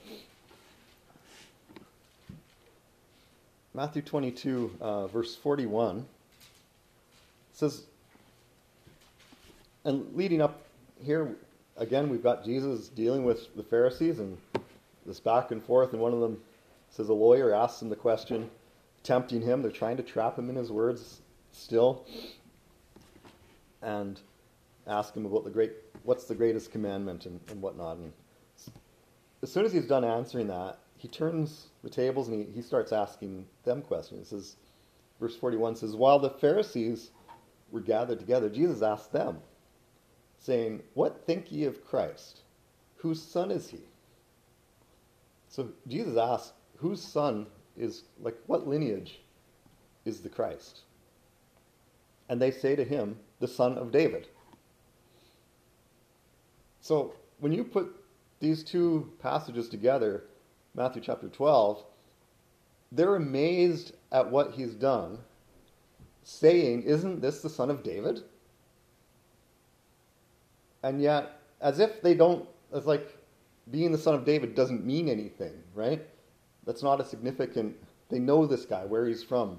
Matthew 3.74 4.02
22, 4.02 4.76
uh, 4.80 5.06
verse 5.08 5.34
41 5.34 6.06
says, 7.52 7.84
and 9.84 10.14
leading 10.14 10.40
up 10.40 10.65
here, 11.02 11.36
again, 11.76 12.08
we've 12.08 12.22
got 12.22 12.44
Jesus 12.44 12.88
dealing 12.88 13.24
with 13.24 13.54
the 13.56 13.62
Pharisees 13.62 14.18
and 14.18 14.38
this 15.04 15.20
back 15.20 15.50
and 15.50 15.62
forth, 15.62 15.92
and 15.92 16.02
one 16.02 16.12
of 16.12 16.20
them 16.20 16.40
says 16.90 17.08
a 17.08 17.14
lawyer 17.14 17.54
asks 17.54 17.80
him 17.82 17.88
the 17.88 17.96
question, 17.96 18.50
tempting 19.02 19.40
him. 19.40 19.62
They're 19.62 19.70
trying 19.70 19.96
to 19.98 20.02
trap 20.02 20.38
him 20.38 20.50
in 20.50 20.56
his 20.56 20.72
words 20.72 21.20
still, 21.52 22.04
and 23.82 24.20
ask 24.86 25.14
him 25.14 25.26
about 25.26 25.44
the 25.44 25.50
great, 25.50 25.72
what's 26.02 26.24
the 26.24 26.34
greatest 26.34 26.72
commandment 26.72 27.26
and, 27.26 27.40
and 27.50 27.62
whatnot. 27.62 27.98
And 27.98 28.12
as 29.42 29.52
soon 29.52 29.64
as 29.64 29.72
he's 29.72 29.86
done 29.86 30.04
answering 30.04 30.48
that, 30.48 30.78
he 30.96 31.08
turns 31.08 31.66
the 31.84 31.90
tables 31.90 32.28
and 32.28 32.46
he, 32.46 32.52
he 32.52 32.62
starts 32.62 32.92
asking 32.92 33.46
them 33.64 33.82
questions. 33.82 34.28
Says, 34.28 34.56
verse 35.20 35.36
41 35.36 35.76
says, 35.76 35.94
While 35.94 36.18
the 36.18 36.30
Pharisees 36.30 37.10
were 37.70 37.80
gathered 37.80 38.18
together, 38.18 38.48
Jesus 38.48 38.82
asked 38.82 39.12
them, 39.12 39.38
saying, 40.38 40.82
What 40.94 41.26
think 41.26 41.50
ye 41.50 41.64
of 41.64 41.84
Christ? 41.84 42.40
Whose 42.96 43.22
son 43.22 43.50
is 43.50 43.68
he? 43.68 43.80
So 45.48 45.68
Jesus 45.88 46.16
asked, 46.16 46.52
Whose 46.76 47.02
son 47.02 47.46
is, 47.76 48.04
like, 48.20 48.36
what 48.46 48.66
lineage 48.66 49.20
is 50.04 50.20
the 50.20 50.28
Christ? 50.28 50.80
And 52.28 52.40
they 52.40 52.50
say 52.50 52.76
to 52.76 52.84
him, 52.84 53.18
The 53.40 53.48
son 53.48 53.78
of 53.78 53.92
David. 53.92 54.28
So 56.80 57.14
when 57.38 57.52
you 57.52 57.64
put 57.64 57.94
these 58.40 58.62
two 58.62 59.12
passages 59.20 59.68
together, 59.68 60.24
Matthew 60.74 61.02
chapter 61.02 61.28
12, 61.28 61.84
they're 62.92 63.16
amazed 63.16 63.92
at 64.12 64.30
what 64.30 64.52
he's 64.52 64.74
done, 64.74 65.18
saying, 66.22 66.82
Isn't 66.82 67.20
this 67.20 67.40
the 67.40 67.50
son 67.50 67.70
of 67.70 67.82
David? 67.82 68.20
And 70.82 71.00
yet, 71.00 71.40
as 71.60 71.78
if 71.78 72.02
they 72.02 72.14
don't, 72.14 72.46
as 72.72 72.86
like 72.86 73.16
being 73.70 73.92
the 73.92 73.98
son 73.98 74.14
of 74.14 74.24
David 74.24 74.54
doesn't 74.54 74.84
mean 74.84 75.08
anything, 75.08 75.52
right? 75.74 76.06
That's 76.64 76.82
not 76.82 77.00
a 77.00 77.04
significant, 77.04 77.76
they 78.08 78.18
know 78.18 78.46
this 78.46 78.64
guy, 78.64 78.84
where 78.84 79.06
he's 79.06 79.22
from. 79.22 79.58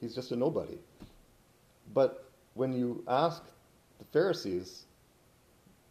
He's 0.00 0.14
just 0.14 0.30
a 0.32 0.36
nobody. 0.36 0.78
But 1.94 2.30
when 2.54 2.72
you 2.72 3.02
ask 3.08 3.42
the 3.98 4.04
Pharisees 4.04 4.84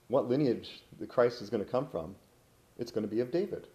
what 0.07 0.29
lineage 0.29 0.83
the 0.99 1.07
Christ 1.07 1.41
is 1.41 1.49
going 1.49 1.63
to 1.63 1.69
come 1.69 1.87
from, 1.87 2.15
it's 2.77 2.91
going 2.91 3.07
to 3.07 3.13
be 3.13 3.19
of 3.21 3.31
David. 3.31 3.67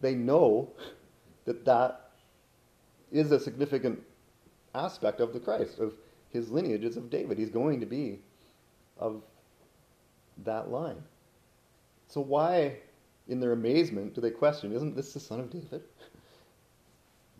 They 0.00 0.14
know 0.14 0.70
that 1.44 1.64
that 1.64 2.10
is 3.10 3.32
a 3.32 3.40
significant 3.40 4.00
aspect 4.74 5.20
of 5.20 5.32
the 5.32 5.40
Christ, 5.40 5.78
of 5.78 5.94
his 6.30 6.50
lineage 6.50 6.84
is 6.84 6.96
of 6.96 7.10
David. 7.10 7.38
He's 7.38 7.50
going 7.50 7.80
to 7.80 7.86
be 7.86 8.20
of 8.98 9.22
that 10.44 10.70
line. 10.70 11.02
So 12.08 12.20
why, 12.20 12.76
in 13.28 13.40
their 13.40 13.52
amazement, 13.52 14.14
do 14.14 14.20
they 14.20 14.30
question, 14.30 14.72
isn't 14.72 14.96
this 14.96 15.12
the 15.12 15.20
son 15.20 15.40
of 15.40 15.50
David? 15.50 15.82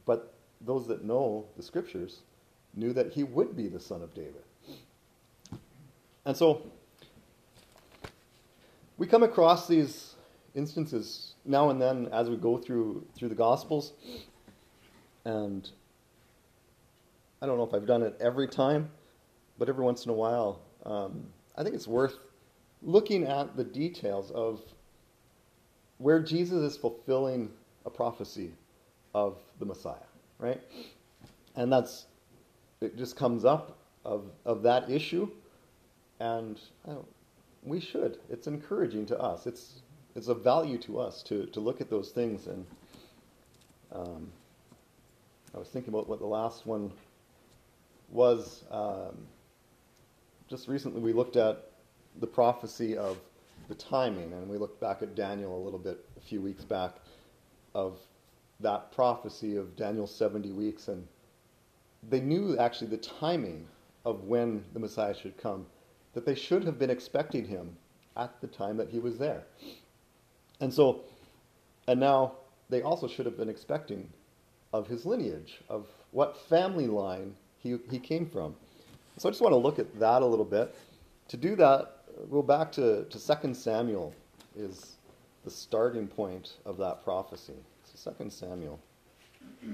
But 0.04 0.34
those 0.60 0.86
that 0.88 1.04
know 1.04 1.46
the 1.56 1.62
scriptures 1.62 2.20
knew 2.74 2.92
that 2.92 3.12
he 3.12 3.24
would 3.24 3.56
be 3.56 3.68
the 3.68 3.80
son 3.80 4.02
of 4.02 4.14
David. 4.14 4.42
And 6.24 6.36
so 6.36 6.62
we 8.98 9.06
come 9.06 9.22
across 9.22 9.66
these 9.66 10.14
instances 10.54 11.34
now 11.44 11.70
and 11.70 11.80
then 11.80 12.08
as 12.12 12.28
we 12.28 12.36
go 12.36 12.58
through 12.58 13.06
through 13.14 13.28
the 13.28 13.34
gospels 13.34 13.92
and 15.24 15.70
I 17.40 17.46
don't 17.46 17.56
know 17.56 17.64
if 17.64 17.72
I've 17.72 17.86
done 17.86 18.02
it 18.02 18.16
every 18.20 18.48
time, 18.48 18.90
but 19.58 19.68
every 19.68 19.84
once 19.84 20.04
in 20.04 20.10
a 20.10 20.14
while, 20.14 20.60
um, 20.84 21.28
I 21.56 21.62
think 21.62 21.76
it's 21.76 21.86
worth 21.86 22.16
looking 22.82 23.24
at 23.24 23.56
the 23.56 23.64
details 23.64 24.30
of 24.30 24.60
where 25.98 26.20
Jesus 26.20 26.72
is 26.72 26.76
fulfilling 26.76 27.50
a 27.84 27.90
prophecy 27.90 28.52
of 29.14 29.36
the 29.58 29.66
Messiah, 29.66 29.96
right? 30.38 30.60
And 31.56 31.72
that's, 31.72 32.06
it 32.80 32.96
just 32.96 33.16
comes 33.16 33.44
up 33.44 33.78
of, 34.04 34.26
of 34.44 34.62
that 34.62 34.90
issue, 34.90 35.28
and 36.20 36.60
we 37.62 37.80
should. 37.80 38.18
It's 38.30 38.46
encouraging 38.46 39.06
to 39.06 39.18
us. 39.18 39.46
It's, 39.46 39.82
it's 40.14 40.28
of 40.28 40.42
value 40.42 40.78
to 40.78 41.00
us 41.00 41.22
to, 41.24 41.46
to 41.46 41.60
look 41.60 41.80
at 41.80 41.90
those 41.90 42.10
things. 42.10 42.46
And 42.46 42.66
um, 43.92 44.28
I 45.54 45.58
was 45.58 45.68
thinking 45.68 45.92
about 45.92 46.08
what 46.08 46.20
the 46.20 46.26
last 46.26 46.66
one 46.66 46.92
was. 48.10 48.64
Um, 48.70 49.26
just 50.48 50.68
recently, 50.68 51.00
we 51.00 51.12
looked 51.12 51.36
at 51.36 51.67
the 52.20 52.26
prophecy 52.26 52.96
of 52.96 53.18
the 53.68 53.74
timing, 53.74 54.32
and 54.32 54.48
we 54.48 54.56
looked 54.56 54.80
back 54.80 55.02
at 55.02 55.14
Daniel 55.14 55.56
a 55.56 55.62
little 55.62 55.78
bit 55.78 56.04
a 56.16 56.20
few 56.20 56.40
weeks 56.40 56.64
back 56.64 56.96
of 57.74 57.98
that 58.60 58.90
prophecy 58.92 59.56
of 59.56 59.76
Daniel's 59.76 60.14
70 60.14 60.52
weeks, 60.52 60.88
and 60.88 61.06
they 62.08 62.20
knew 62.20 62.56
actually 62.58 62.88
the 62.88 62.96
timing 62.96 63.66
of 64.04 64.24
when 64.24 64.64
the 64.72 64.80
Messiah 64.80 65.14
should 65.14 65.36
come, 65.36 65.66
that 66.14 66.24
they 66.24 66.34
should 66.34 66.64
have 66.64 66.78
been 66.78 66.90
expecting 66.90 67.44
him 67.44 67.76
at 68.16 68.40
the 68.40 68.46
time 68.46 68.76
that 68.76 68.88
he 68.88 68.98
was 68.98 69.18
there. 69.18 69.42
And 70.60 70.72
so, 70.72 71.02
and 71.86 72.00
now 72.00 72.32
they 72.68 72.82
also 72.82 73.06
should 73.06 73.26
have 73.26 73.36
been 73.36 73.48
expecting 73.48 74.08
of 74.72 74.86
his 74.86 75.06
lineage, 75.06 75.60
of 75.68 75.86
what 76.10 76.36
family 76.48 76.86
line 76.86 77.34
he, 77.58 77.78
he 77.90 77.98
came 77.98 78.26
from. 78.26 78.54
So 79.18 79.28
I 79.28 79.32
just 79.32 79.42
want 79.42 79.52
to 79.52 79.58
look 79.58 79.78
at 79.78 79.98
that 79.98 80.22
a 80.22 80.26
little 80.26 80.44
bit. 80.44 80.74
To 81.28 81.36
do 81.36 81.56
that, 81.56 81.97
go 82.30 82.42
back 82.42 82.72
to, 82.72 83.04
to 83.04 83.36
2 83.42 83.54
Samuel 83.54 84.14
is 84.56 84.96
the 85.44 85.50
starting 85.50 86.06
point 86.06 86.58
of 86.64 86.76
that 86.78 87.04
prophecy. 87.04 87.54
So 87.84 88.12
2 88.12 88.30
Samuel. 88.30 88.80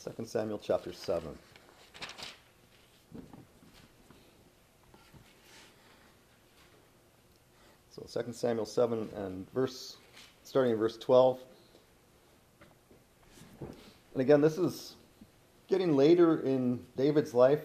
Second 0.00 0.26
Samuel 0.26 0.58
chapter 0.58 0.94
seven. 0.94 1.36
So 7.90 8.02
Second 8.06 8.32
Samuel 8.32 8.64
seven 8.64 9.10
and 9.14 9.46
verse 9.52 9.98
starting 10.42 10.72
in 10.72 10.78
verse 10.78 10.96
twelve. 10.96 11.38
And 13.60 14.22
again, 14.22 14.40
this 14.40 14.56
is 14.56 14.94
getting 15.70 15.96
later 15.96 16.40
in 16.40 16.80
David's 16.96 17.32
life, 17.32 17.62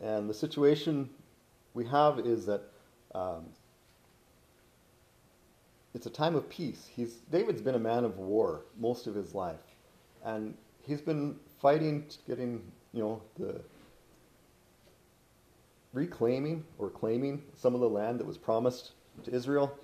and 0.00 0.28
the 0.28 0.34
situation 0.34 1.08
we 1.74 1.86
have 1.86 2.18
is 2.18 2.46
that 2.46 2.62
um, 3.14 3.44
it's 5.94 6.06
a 6.06 6.10
time 6.10 6.34
of 6.34 6.48
peace. 6.48 6.88
He's, 6.90 7.16
David's 7.30 7.60
been 7.60 7.74
a 7.74 7.78
man 7.80 8.04
of 8.04 8.18
war 8.18 8.62
most 8.80 9.06
of 9.06 9.14
his 9.14 9.34
life, 9.34 9.60
and 10.24 10.54
he's 10.80 11.02
been 11.02 11.36
fighting, 11.60 12.06
getting 12.26 12.62
you 12.92 13.02
know 13.02 13.22
the 13.38 13.60
reclaiming 15.92 16.64
or 16.78 16.88
claiming 16.88 17.42
some 17.54 17.74
of 17.74 17.80
the 17.80 17.88
land 17.88 18.18
that 18.18 18.26
was 18.26 18.38
promised 18.38 18.92
to 19.24 19.30
Israel, 19.32 19.78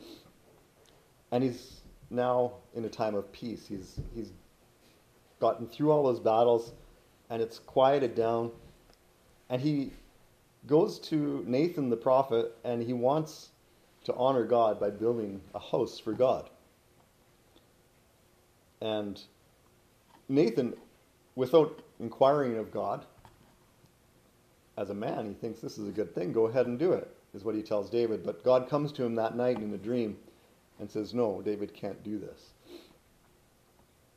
and 1.33 1.45
he's 1.45 1.83
now 2.11 2.55
in 2.75 2.87
a 2.87 2.89
time 2.89 3.15
of 3.15 3.31
peace. 3.31 3.67
He's 3.67 4.01
he's 4.15 4.33
gotten 5.39 5.67
through 5.67 5.93
all 5.93 6.03
those 6.03 6.19
battles 6.19 6.73
and 7.31 7.43
it's 7.43 7.59
quieted 7.59 8.15
down. 8.15 8.51
And 9.51 9.61
he 9.61 9.93
goes 10.67 10.99
to 10.99 11.45
Nathan 11.47 11.91
the 11.91 11.97
prophet 11.97 12.55
and 12.65 12.83
he 12.83 12.93
wants 12.93 13.51
to 14.05 14.15
honor 14.15 14.45
God 14.45 14.81
by 14.81 14.91
building 14.91 15.41
a 15.55 15.59
house 15.59 15.99
for 15.99 16.13
God. 16.13 16.49
And 18.81 19.21
Nathan, 20.29 20.75
without 21.35 21.83
inquiring 22.01 22.59
of 22.59 22.71
God, 22.71 23.05
as 24.77 24.91
a 24.91 24.95
man, 24.95 25.27
he 25.27 25.35
thinks 25.35 25.61
this 25.61 25.79
is 25.79 25.89
a 25.89 25.93
good 25.93 26.15
thing. 26.15 26.33
Go 26.33 26.47
ahead 26.47 26.67
and 26.67 26.79
do 26.79 26.93
it, 26.93 27.11
is 27.35 27.45
what 27.45 27.57
he 27.57 27.63
tells 27.63 27.91
David. 27.91 28.25
But 28.25 28.45
God 28.45 28.69
comes 28.69 28.93
to 28.93 29.05
him 29.05 29.17
that 29.17 29.37
night 29.37 29.59
in 29.59 29.75
a 29.75 29.79
dream 29.79 30.17
and 30.79 30.89
says, 30.89 31.13
No, 31.13 31.43
David 31.43 31.75
can't 31.75 32.03
do 32.05 32.19
this. 32.19 32.51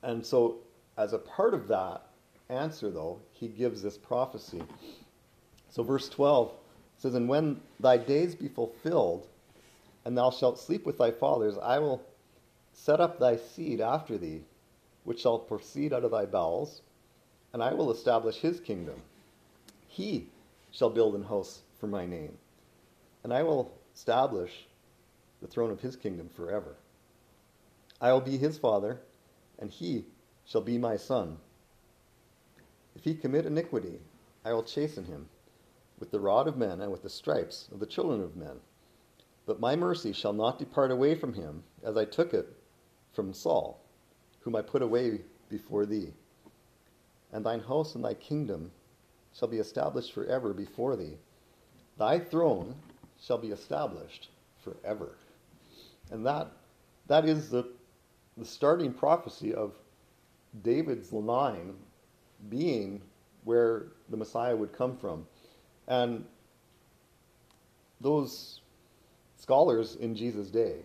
And 0.03 0.23
so, 0.23 0.57
as 0.97 1.13
a 1.13 1.17
part 1.17 1.53
of 1.53 1.67
that, 1.69 2.03
answer, 2.51 2.89
though, 2.89 3.19
he 3.31 3.47
gives 3.47 3.81
this 3.81 3.97
prophecy. 3.97 4.61
So, 5.69 5.83
verse 5.83 6.09
12 6.09 6.53
says, 6.97 7.15
And 7.15 7.27
when 7.27 7.61
thy 7.79 7.97
days 7.97 8.35
be 8.35 8.47
fulfilled, 8.47 9.27
and 10.05 10.17
thou 10.17 10.31
shalt 10.31 10.59
sleep 10.59 10.85
with 10.85 10.97
thy 10.97 11.11
fathers, 11.11 11.57
I 11.57 11.79
will 11.79 12.01
set 12.73 12.99
up 12.99 13.19
thy 13.19 13.37
seed 13.37 13.81
after 13.81 14.17
thee, 14.17 14.43
which 15.03 15.21
shall 15.21 15.39
proceed 15.39 15.93
out 15.93 16.03
of 16.03 16.11
thy 16.11 16.25
bowels, 16.25 16.81
and 17.53 17.63
I 17.63 17.73
will 17.73 17.91
establish 17.91 18.37
his 18.37 18.59
kingdom. 18.59 19.01
He 19.87 20.27
shall 20.71 20.89
build 20.89 21.15
an 21.15 21.23
house 21.23 21.61
for 21.79 21.87
my 21.87 22.05
name, 22.05 22.37
and 23.23 23.33
I 23.33 23.43
will 23.43 23.71
establish 23.93 24.67
the 25.41 25.47
throne 25.47 25.71
of 25.71 25.81
his 25.81 25.95
kingdom 25.95 26.29
forever. 26.29 26.75
I 27.99 28.13
will 28.13 28.21
be 28.21 28.37
his 28.37 28.57
father, 28.57 28.99
and 29.59 29.69
he 29.69 30.05
shall 30.45 30.61
be 30.61 30.77
my 30.77 30.97
son. 30.97 31.37
If 32.95 33.03
he 33.03 33.15
commit 33.15 33.45
iniquity, 33.45 33.99
I 34.43 34.53
will 34.53 34.63
chasten 34.63 35.05
him 35.05 35.29
with 35.99 36.11
the 36.11 36.19
rod 36.19 36.47
of 36.47 36.57
men 36.57 36.81
and 36.81 36.91
with 36.91 37.03
the 37.03 37.09
stripes 37.09 37.69
of 37.71 37.79
the 37.79 37.85
children 37.85 38.21
of 38.21 38.35
men. 38.35 38.59
But 39.45 39.59
my 39.59 39.75
mercy 39.75 40.11
shall 40.13 40.33
not 40.33 40.59
depart 40.59 40.91
away 40.91 41.15
from 41.15 41.33
him, 41.33 41.63
as 41.83 41.97
I 41.97 42.05
took 42.05 42.33
it 42.33 42.47
from 43.13 43.33
Saul, 43.33 43.79
whom 44.41 44.55
I 44.55 44.61
put 44.61 44.81
away 44.81 45.21
before 45.49 45.85
thee. 45.85 46.13
And 47.31 47.45
thine 47.45 47.59
house 47.61 47.95
and 47.95 48.03
thy 48.03 48.13
kingdom 48.15 48.71
shall 49.33 49.47
be 49.47 49.57
established 49.57 50.13
forever 50.13 50.53
before 50.53 50.95
thee. 50.95 51.17
Thy 51.97 52.19
throne 52.19 52.75
shall 53.19 53.37
be 53.37 53.49
established 53.51 54.29
forever. 54.59 55.17
And 56.09 56.25
that 56.25 56.51
that 57.07 57.25
is 57.25 57.49
the 57.49 57.65
the 58.37 58.45
starting 58.45 58.93
prophecy 58.93 59.53
of 59.53 59.73
David's 60.63 61.11
line 61.13 61.75
being 62.49 63.01
where 63.43 63.87
the 64.09 64.17
Messiah 64.17 64.55
would 64.55 64.73
come 64.73 64.97
from. 64.97 65.25
And 65.87 66.25
those 67.99 68.61
scholars 69.37 69.95
in 69.95 70.15
Jesus' 70.15 70.49
day, 70.49 70.77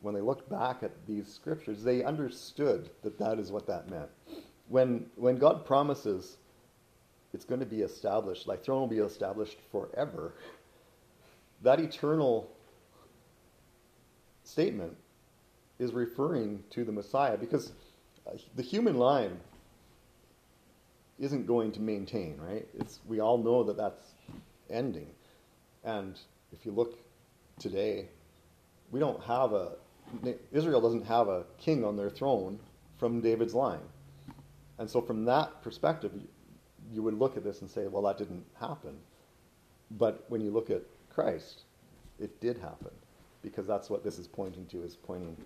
when 0.00 0.14
they 0.14 0.20
looked 0.20 0.48
back 0.48 0.82
at 0.82 0.90
these 1.06 1.32
scriptures, 1.32 1.82
they 1.82 2.02
understood 2.02 2.90
that 3.02 3.18
that 3.18 3.38
is 3.38 3.52
what 3.52 3.66
that 3.66 3.88
meant. 3.88 4.10
When, 4.68 5.06
when 5.16 5.38
God 5.38 5.64
promises 5.64 6.36
it's 7.32 7.44
going 7.44 7.60
to 7.60 7.66
be 7.66 7.80
established, 7.80 8.46
like 8.46 8.62
throne 8.62 8.80
will 8.80 8.88
be 8.88 8.98
established 8.98 9.58
forever, 9.70 10.34
that 11.62 11.80
eternal 11.80 12.50
statement 14.44 14.96
is 15.78 15.92
referring 15.92 16.62
to 16.70 16.84
the 16.84 16.92
Messiah 16.92 17.36
because 17.36 17.72
uh, 18.26 18.32
the 18.54 18.62
human 18.62 18.96
line 18.96 19.38
isn't 21.18 21.46
going 21.46 21.72
to 21.72 21.80
maintain, 21.80 22.38
right? 22.38 22.66
It's, 22.78 23.00
we 23.06 23.20
all 23.20 23.38
know 23.38 23.62
that 23.64 23.76
that's 23.76 24.12
ending. 24.70 25.08
And 25.84 26.18
if 26.52 26.64
you 26.64 26.72
look 26.72 26.98
today, 27.58 28.08
we 28.90 29.00
don't 29.00 29.22
have 29.22 29.52
a, 29.52 29.72
Israel 30.52 30.80
doesn't 30.80 31.06
have 31.06 31.28
a 31.28 31.44
king 31.58 31.84
on 31.84 31.96
their 31.96 32.10
throne 32.10 32.58
from 32.98 33.20
David's 33.20 33.54
line. 33.54 33.80
And 34.78 34.90
so, 34.90 35.00
from 35.00 35.24
that 35.26 35.62
perspective, 35.62 36.12
you 36.92 37.02
would 37.02 37.14
look 37.18 37.36
at 37.36 37.44
this 37.44 37.60
and 37.60 37.70
say, 37.70 37.86
well, 37.86 38.02
that 38.02 38.18
didn't 38.18 38.44
happen. 38.58 38.96
But 39.92 40.24
when 40.28 40.40
you 40.40 40.50
look 40.50 40.70
at 40.70 40.82
Christ, 41.10 41.62
it 42.18 42.40
did 42.40 42.58
happen 42.58 42.90
because 43.42 43.66
that's 43.66 43.90
what 43.90 44.04
this 44.04 44.18
is 44.18 44.26
pointing 44.26 44.66
to, 44.66 44.82
is 44.82 44.96
pointing 44.96 45.36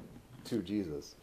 to 0.45 0.63
Jesus. 0.63 1.15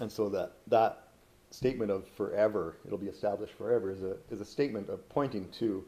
And 0.00 0.10
so 0.10 0.28
that, 0.28 0.52
that 0.68 1.07
statement 1.50 1.90
of 1.90 2.06
forever, 2.16 2.76
it'll 2.86 2.98
be 2.98 3.06
established 3.06 3.54
forever, 3.54 3.90
is 3.90 4.02
a, 4.02 4.16
is 4.30 4.40
a 4.40 4.44
statement 4.44 4.88
of 4.88 5.08
pointing 5.08 5.48
to 5.58 5.84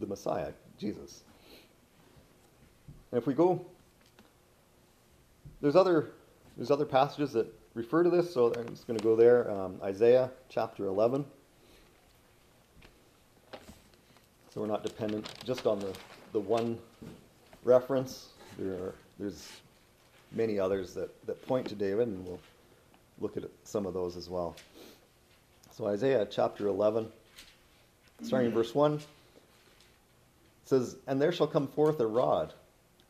the 0.00 0.06
Messiah, 0.06 0.52
Jesus. 0.78 1.22
And 3.12 3.20
if 3.20 3.26
we 3.26 3.34
go, 3.34 3.64
there's 5.60 5.76
other, 5.76 6.10
there's 6.56 6.70
other 6.70 6.86
passages 6.86 7.32
that 7.32 7.52
refer 7.74 8.02
to 8.02 8.10
this, 8.10 8.32
so 8.32 8.52
I'm 8.54 8.68
just 8.68 8.86
going 8.86 8.98
to 8.98 9.04
go 9.04 9.16
there. 9.16 9.50
Um, 9.50 9.80
Isaiah 9.82 10.30
chapter 10.48 10.86
11. 10.86 11.24
So 14.52 14.60
we're 14.60 14.66
not 14.66 14.82
dependent 14.82 15.28
just 15.44 15.66
on 15.66 15.78
the, 15.78 15.92
the 16.32 16.40
one 16.40 16.78
reference. 17.62 18.30
There 18.58 18.72
are, 18.72 18.94
there's 19.18 19.48
many 20.32 20.58
others 20.58 20.92
that, 20.94 21.10
that 21.26 21.46
point 21.46 21.68
to 21.68 21.74
David, 21.74 22.08
and 22.08 22.26
we'll 22.26 22.40
look 23.20 23.36
at 23.36 23.44
some 23.64 23.86
of 23.86 23.94
those 23.94 24.16
as 24.16 24.28
well. 24.28 24.56
So, 25.72 25.86
Isaiah 25.86 26.26
chapter 26.28 26.66
11, 26.66 27.06
starting 28.22 28.48
in 28.48 28.54
verse 28.54 28.74
1, 28.74 29.00
says, 30.64 30.96
And 31.06 31.20
there 31.20 31.32
shall 31.32 31.46
come 31.46 31.68
forth 31.68 32.00
a 32.00 32.06
rod 32.06 32.52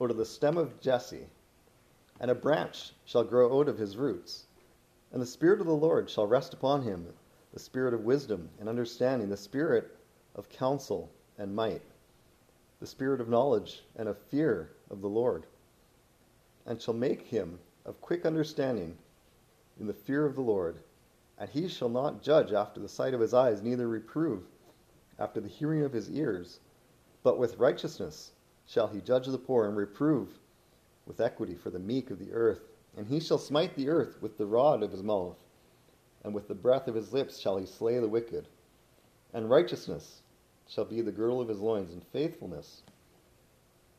out 0.00 0.10
of 0.10 0.16
the 0.16 0.24
stem 0.24 0.56
of 0.56 0.80
Jesse, 0.80 1.26
and 2.20 2.30
a 2.30 2.34
branch 2.34 2.92
shall 3.06 3.24
grow 3.24 3.58
out 3.58 3.68
of 3.68 3.78
his 3.78 3.96
roots. 3.96 4.44
And 5.12 5.20
the 5.20 5.26
Spirit 5.26 5.60
of 5.60 5.66
the 5.66 5.72
Lord 5.72 6.10
shall 6.10 6.26
rest 6.26 6.54
upon 6.54 6.82
him 6.82 7.06
the 7.52 7.60
Spirit 7.60 7.94
of 7.94 8.04
wisdom 8.04 8.48
and 8.60 8.68
understanding, 8.68 9.28
the 9.28 9.36
Spirit 9.36 9.96
of 10.34 10.48
counsel 10.48 11.10
and 11.38 11.54
might, 11.54 11.82
the 12.80 12.86
Spirit 12.86 13.20
of 13.20 13.28
knowledge 13.28 13.82
and 13.96 14.08
of 14.08 14.18
fear 14.18 14.70
of 14.90 15.00
the 15.00 15.08
Lord, 15.08 15.44
and 16.66 16.80
shall 16.80 16.94
make 16.94 17.22
him 17.22 17.58
of 17.84 18.00
quick 18.00 18.24
understanding 18.24 18.96
in 19.80 19.86
the 19.86 19.92
fear 19.92 20.26
of 20.26 20.34
the 20.34 20.40
Lord. 20.40 20.76
And 21.38 21.48
he 21.48 21.68
shall 21.68 21.88
not 21.88 22.22
judge 22.22 22.52
after 22.52 22.80
the 22.80 22.88
sight 22.88 23.14
of 23.14 23.20
his 23.20 23.32
eyes, 23.32 23.62
neither 23.62 23.88
reprove 23.88 24.42
after 25.18 25.40
the 25.40 25.48
hearing 25.48 25.82
of 25.84 25.92
his 25.92 26.10
ears, 26.10 26.60
but 27.22 27.38
with 27.38 27.58
righteousness 27.58 28.32
shall 28.66 28.86
he 28.86 29.00
judge 29.00 29.26
the 29.26 29.38
poor 29.38 29.66
and 29.66 29.76
reprove 29.76 30.28
with 31.06 31.20
equity 31.20 31.54
for 31.54 31.70
the 31.70 31.78
meek 31.78 32.10
of 32.10 32.18
the 32.18 32.32
earth. 32.32 32.60
And 32.96 33.06
he 33.06 33.20
shall 33.20 33.38
smite 33.38 33.74
the 33.74 33.88
earth 33.88 34.20
with 34.20 34.36
the 34.36 34.46
rod 34.46 34.82
of 34.82 34.92
his 34.92 35.02
mouth, 35.02 35.38
and 36.24 36.34
with 36.34 36.48
the 36.48 36.54
breath 36.54 36.88
of 36.88 36.94
his 36.94 37.12
lips 37.12 37.38
shall 37.38 37.56
he 37.56 37.66
slay 37.66 37.98
the 37.98 38.08
wicked. 38.08 38.46
And 39.32 39.48
righteousness 39.48 40.22
shall 40.68 40.84
be 40.84 41.00
the 41.00 41.12
girdle 41.12 41.40
of 41.40 41.48
his 41.48 41.60
loins, 41.60 41.92
and 41.92 42.02
faithfulness 42.12 42.82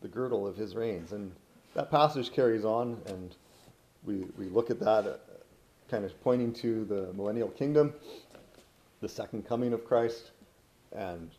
the 0.01 0.07
girdle 0.07 0.45
of 0.45 0.57
his 0.57 0.75
reins. 0.75 1.11
And 1.11 1.31
that 1.73 1.89
passage 1.89 2.31
carries 2.31 2.65
on, 2.65 3.01
and 3.07 3.35
we, 4.03 4.25
we 4.37 4.47
look 4.47 4.69
at 4.69 4.79
that 4.79 5.21
kind 5.91 6.05
of 6.05 6.23
pointing 6.23 6.53
to 6.53 6.85
the 6.85 7.11
millennial 7.13 7.49
kingdom, 7.49 7.93
the 9.01 9.09
second 9.09 9.45
coming 9.45 9.73
of 9.73 9.83
Christ, 9.83 10.31
and 10.93 11.29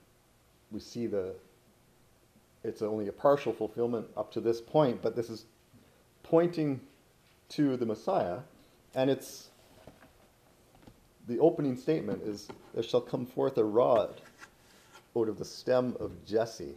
we 0.70 0.78
see 0.78 1.06
the 1.06 1.34
it's 2.62 2.82
only 2.82 3.08
a 3.08 3.12
partial 3.12 3.52
fulfillment 3.52 4.06
up 4.14 4.30
to 4.32 4.40
this 4.40 4.60
point, 4.60 5.00
but 5.02 5.16
this 5.16 5.30
is 5.30 5.46
pointing 6.22 6.80
to 7.48 7.78
the 7.78 7.86
Messiah, 7.86 8.40
and 8.94 9.10
it's 9.10 9.48
the 11.26 11.38
opening 11.38 11.76
statement 11.76 12.22
is 12.22 12.46
there 12.74 12.82
shall 12.82 13.00
come 13.00 13.24
forth 13.24 13.56
a 13.56 13.64
rod 13.64 14.20
out 15.16 15.28
of 15.28 15.38
the 15.38 15.44
stem 15.46 15.96
of 15.98 16.12
Jesse, 16.26 16.74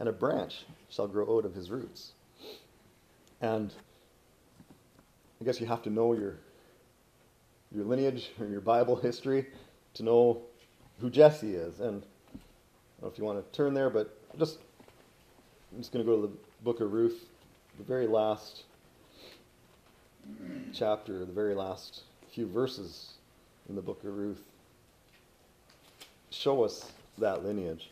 and 0.00 0.08
a 0.08 0.12
branch 0.12 0.64
shall 0.88 1.06
grow 1.06 1.36
out 1.36 1.44
of 1.44 1.54
his 1.54 1.70
roots. 1.70 2.12
And 3.42 3.72
I 5.40 5.44
guess 5.44 5.60
you 5.60 5.66
have 5.66 5.82
to 5.82 5.90
know 5.90 6.14
your 6.14 6.38
your 7.74 7.84
lineage 7.84 8.30
or 8.40 8.46
your 8.46 8.60
Bible 8.60 8.96
history 8.96 9.46
to 9.94 10.02
know 10.02 10.42
who 11.00 11.10
Jesse 11.10 11.54
is. 11.54 11.80
And 11.80 12.02
I 12.02 12.38
don't 13.00 13.02
know 13.02 13.08
if 13.08 13.18
you 13.18 13.24
want 13.24 13.44
to 13.44 13.56
turn 13.56 13.74
there, 13.74 13.90
but 13.90 14.16
just 14.38 14.58
I'm 15.72 15.78
just 15.78 15.92
going 15.92 16.04
to 16.04 16.10
go 16.10 16.20
to 16.20 16.26
the 16.28 16.34
book 16.62 16.80
of 16.80 16.92
Ruth, 16.92 17.26
the 17.78 17.84
very 17.84 18.06
last 18.06 18.64
chapter, 20.72 21.24
the 21.24 21.32
very 21.32 21.54
last 21.54 22.02
few 22.32 22.46
verses 22.46 23.12
in 23.68 23.74
the 23.74 23.82
book 23.82 24.04
of 24.04 24.14
Ruth 24.14 24.42
show 26.30 26.64
us 26.64 26.90
that 27.18 27.44
lineage. 27.44 27.90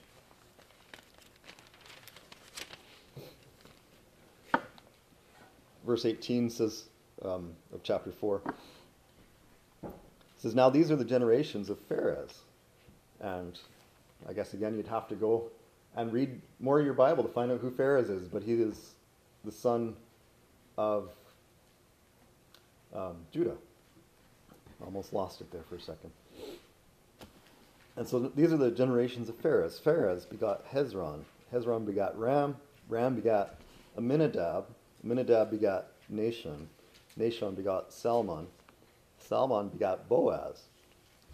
Verse 5.86 6.04
18 6.04 6.50
says 6.50 6.84
um, 7.22 7.52
of 7.72 7.82
chapter 7.82 8.12
4 8.12 8.42
says, 10.40 10.55
Now 10.55 10.70
these 10.70 10.90
are 10.90 10.96
the 10.96 11.05
generations 11.05 11.70
of 11.70 11.79
Pharez. 11.88 12.33
And 13.20 13.59
I 14.29 14.33
guess 14.33 14.55
again, 14.55 14.76
you'd 14.76 14.88
have 14.88 15.09
to 15.09 15.14
go 15.14 15.50
and 15.96 16.12
read 16.12 16.40
more 16.61 16.79
of 16.79 16.85
your 16.85 16.94
Bible 16.94 17.22
to 17.24 17.29
find 17.29 17.50
out 17.50 17.61
who 17.61 17.70
Pharez 17.70 18.11
is, 18.11 18.29
but 18.29 18.42
he 18.42 18.55
is 18.55 18.94
the 19.44 19.53
son 19.53 19.96
of 20.79 21.11
um, 22.94 23.16
Judah. 23.33 23.57
Almost 24.85 25.12
lost 25.12 25.40
it 25.42 25.50
there 25.53 25.62
for 25.68 25.76
a 25.76 25.81
second. 25.81 26.11
And 27.96 28.09
so 28.09 28.18
these 28.35 28.53
are 28.53 28.57
the 28.57 28.70
generations 28.70 29.29
of 29.29 29.40
Pharez. 29.42 29.81
Pharez 29.81 30.29
begot 30.29 30.70
Hezron. 30.70 31.24
Hezron 31.53 31.85
begot 31.85 32.18
Ram. 32.18 32.57
Ram 32.88 33.14
begot 33.14 33.57
Amminadab. 33.98 34.64
Amminadab 35.05 35.50
begot 35.50 35.88
Nahshon. 36.11 36.66
Nahshon 37.18 37.55
begot 37.55 37.92
Salmon. 37.92 38.46
Salmon 39.30 39.68
begot 39.68 40.08
Boaz. 40.08 40.64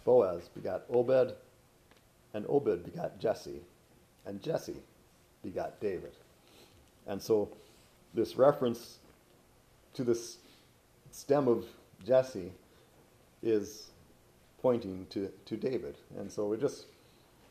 Boaz 0.05 0.49
begot 0.55 0.83
Obed. 0.89 1.33
And 2.33 2.45
Obed 2.47 2.85
begot 2.85 3.19
Jesse. 3.19 3.61
And 4.25 4.41
Jesse 4.41 4.77
begot 5.43 5.81
David. 5.81 6.11
And 7.07 7.19
so 7.19 7.49
this 8.13 8.35
reference 8.35 8.99
to 9.95 10.03
this 10.03 10.37
stem 11.11 11.47
of 11.47 11.65
Jesse 12.05 12.51
is 13.41 13.87
pointing 14.61 15.07
to, 15.09 15.31
to 15.45 15.57
David. 15.57 15.97
And 16.19 16.31
so 16.31 16.47
we 16.47 16.57
just, 16.57 16.85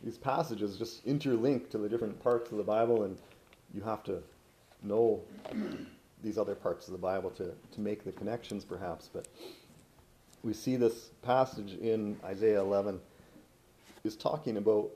these 0.05 0.17
passages 0.17 0.79
just 0.79 1.05
interlink 1.07 1.71
to 1.71 1.79
the 1.79 1.89
different 1.89 2.23
parts 2.23 2.53
of 2.53 2.59
the 2.59 2.63
Bible, 2.63 3.03
and 3.03 3.19
you 3.75 3.83
have 3.83 4.05
to 4.05 4.23
know 4.83 5.21
these 6.23 6.39
other 6.39 6.55
parts 6.55 6.87
of 6.87 6.93
the 6.93 6.99
Bible 6.99 7.31
to, 7.31 7.53
to 7.73 7.81
make 7.81 8.05
the 8.05 8.13
connections, 8.13 8.65
perhaps. 8.65 9.11
But 9.13 9.27
we 10.47 10.53
see 10.53 10.77
this 10.77 11.11
passage 11.23 11.75
in 11.75 12.17
Isaiah 12.25 12.61
11 12.61 13.01
is 14.05 14.15
talking 14.15 14.59
about 14.59 14.91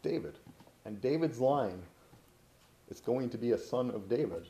David. 0.00 0.38
And 0.84 1.00
David's 1.00 1.40
line 1.40 1.82
is 2.88 3.00
going 3.00 3.30
to 3.30 3.36
be 3.36 3.50
a 3.50 3.58
son 3.58 3.90
of 3.90 4.08
David 4.08 4.46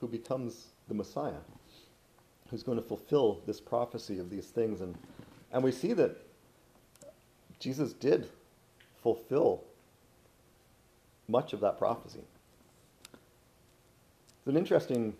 who 0.00 0.08
becomes 0.08 0.64
the 0.88 0.94
Messiah, 0.94 1.44
who's 2.50 2.64
going 2.64 2.76
to 2.76 2.82
fulfill 2.82 3.40
this 3.46 3.60
prophecy 3.60 4.18
of 4.18 4.30
these 4.30 4.46
things. 4.46 4.80
And, 4.80 4.96
and 5.52 5.62
we 5.62 5.70
see 5.70 5.92
that 5.92 6.16
Jesus 7.60 7.92
did 7.92 8.28
fulfill 9.00 9.62
much 11.28 11.52
of 11.52 11.60
that 11.60 11.78
prophecy. 11.78 12.24
It's 13.12 14.48
an 14.48 14.56
interesting, 14.56 15.14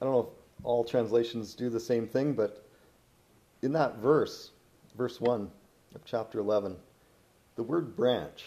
I 0.00 0.04
don't 0.04 0.12
know 0.12 0.30
all 0.66 0.82
translations 0.82 1.54
do 1.54 1.70
the 1.70 1.80
same 1.80 2.08
thing, 2.08 2.34
but 2.34 2.66
in 3.62 3.72
that 3.72 3.98
verse, 3.98 4.50
verse 4.98 5.20
1 5.20 5.48
of 5.94 6.04
chapter 6.04 6.40
11, 6.40 6.76
the 7.54 7.62
word 7.62 7.96
branch 7.96 8.44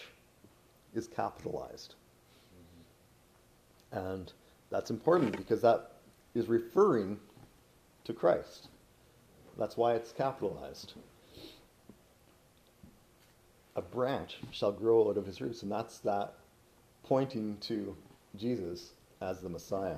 is 0.94 1.08
capitalized. 1.08 1.94
And 3.90 4.30
that's 4.70 4.90
important 4.90 5.36
because 5.36 5.62
that 5.62 5.92
is 6.34 6.46
referring 6.46 7.18
to 8.04 8.12
Christ. 8.12 8.68
That's 9.58 9.76
why 9.78 9.94
it's 9.94 10.12
capitalized. 10.12 10.92
A 13.76 13.82
branch 13.82 14.36
shall 14.52 14.72
grow 14.72 15.08
out 15.08 15.16
of 15.16 15.24
his 15.24 15.40
roots, 15.40 15.62
and 15.62 15.72
that's 15.72 15.98
that 16.00 16.34
pointing 17.02 17.56
to 17.62 17.96
Jesus 18.36 18.90
as 19.22 19.40
the 19.40 19.48
Messiah, 19.48 19.96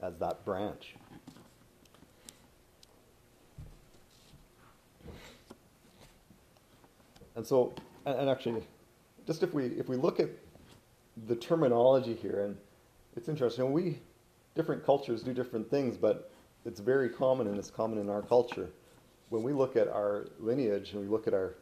as 0.00 0.16
that 0.18 0.44
branch. 0.44 0.94
And 7.36 7.46
so, 7.46 7.74
and 8.06 8.28
actually, 8.28 8.62
just 9.26 9.42
if 9.42 9.52
we 9.54 9.66
if 9.66 9.88
we 9.88 9.96
look 9.96 10.18
at 10.20 10.30
the 11.28 11.36
terminology 11.36 12.14
here, 12.14 12.44
and 12.46 12.56
it's 13.14 13.28
interesting. 13.28 13.72
We 13.72 13.98
different 14.54 14.84
cultures 14.84 15.22
do 15.22 15.32
different 15.32 15.70
things, 15.70 15.96
but 15.96 16.32
it's 16.64 16.80
very 16.80 17.08
common, 17.08 17.46
and 17.46 17.58
it's 17.58 17.70
common 17.70 17.98
in 17.98 18.08
our 18.08 18.22
culture. 18.22 18.70
When 19.28 19.42
we 19.42 19.52
look 19.52 19.76
at 19.76 19.88
our 19.88 20.28
lineage 20.40 20.92
and 20.92 21.00
we 21.00 21.08
look 21.08 21.26
at 21.26 21.34
our, 21.34 21.54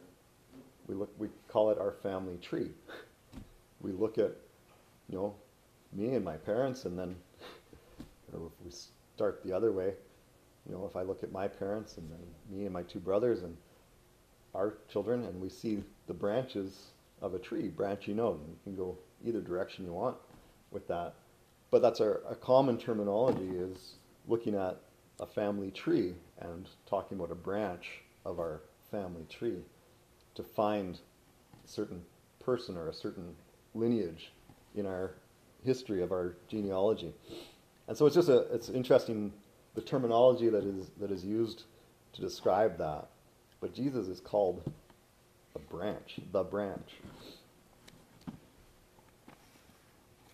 we 0.87 0.95
look 0.95 1.09
we 1.17 1.27
call 1.47 1.69
it 1.71 1.77
our 1.77 1.91
family 2.01 2.37
tree. 2.37 2.71
We 3.81 3.91
look 3.91 4.17
at, 4.17 4.31
you 5.09 5.17
know, 5.17 5.35
me 5.93 6.15
and 6.15 6.25
my 6.25 6.37
parents, 6.37 6.85
and 6.85 6.97
then, 6.97 7.15
or 8.33 8.47
if 8.47 8.65
we 8.65 8.71
start 8.71 9.43
the 9.43 9.51
other 9.51 9.71
way, 9.71 9.93
you 10.67 10.73
know, 10.73 10.87
if 10.89 10.95
I 10.95 11.03
look 11.03 11.21
at 11.21 11.31
my 11.31 11.47
parents 11.47 11.97
and 11.97 12.09
then 12.09 12.19
me 12.49 12.65
and 12.65 12.73
my 12.73 12.81
two 12.83 12.99
brothers 12.99 13.43
and 13.43 13.55
our 14.55 14.77
children, 14.91 15.23
and 15.25 15.41
we 15.41 15.49
see 15.49 15.83
the 16.07 16.13
branches 16.13 16.91
of 17.21 17.33
a 17.33 17.39
tree 17.39 17.67
branching 17.67 18.19
out. 18.19 18.39
And 18.39 18.49
you 18.49 18.57
can 18.63 18.75
go 18.75 18.97
either 19.25 19.41
direction 19.41 19.85
you 19.85 19.93
want 19.93 20.17
with 20.71 20.87
that. 20.87 21.15
But 21.71 21.81
that's 21.81 21.99
our, 22.01 22.21
a 22.29 22.35
common 22.35 22.77
terminology 22.77 23.49
is 23.49 23.95
looking 24.27 24.55
at 24.55 24.79
a 25.19 25.25
family 25.25 25.71
tree 25.71 26.13
and 26.39 26.67
talking 26.85 27.17
about 27.17 27.31
a 27.31 27.35
branch 27.35 28.01
of 28.25 28.39
our 28.39 28.61
family 28.91 29.25
tree 29.29 29.61
to 30.35 30.43
find 30.43 30.99
a 31.63 31.67
certain 31.67 32.01
person 32.43 32.77
or 32.77 32.89
a 32.89 32.93
certain 32.93 33.35
lineage 33.73 34.31
in 34.75 34.85
our 34.85 35.15
history 35.63 36.01
of 36.01 36.11
our 36.11 36.35
genealogy. 36.47 37.13
And 37.87 37.97
so 37.97 38.05
it's 38.05 38.15
just 38.15 38.29
a 38.29 38.39
it's 38.53 38.69
interesting 38.69 39.33
the 39.73 39.81
terminology 39.81 40.49
that 40.49 40.63
is 40.63 40.91
that 40.99 41.11
is 41.11 41.23
used 41.23 41.63
to 42.13 42.21
describe 42.21 42.77
that. 42.77 43.09
But 43.65 43.73
Jesus 43.73 44.07
is 44.09 44.19
called 44.19 44.61
a 45.55 45.59
branch, 45.73 46.19
the 46.31 46.43
branch. 46.43 46.91
I 48.27 48.31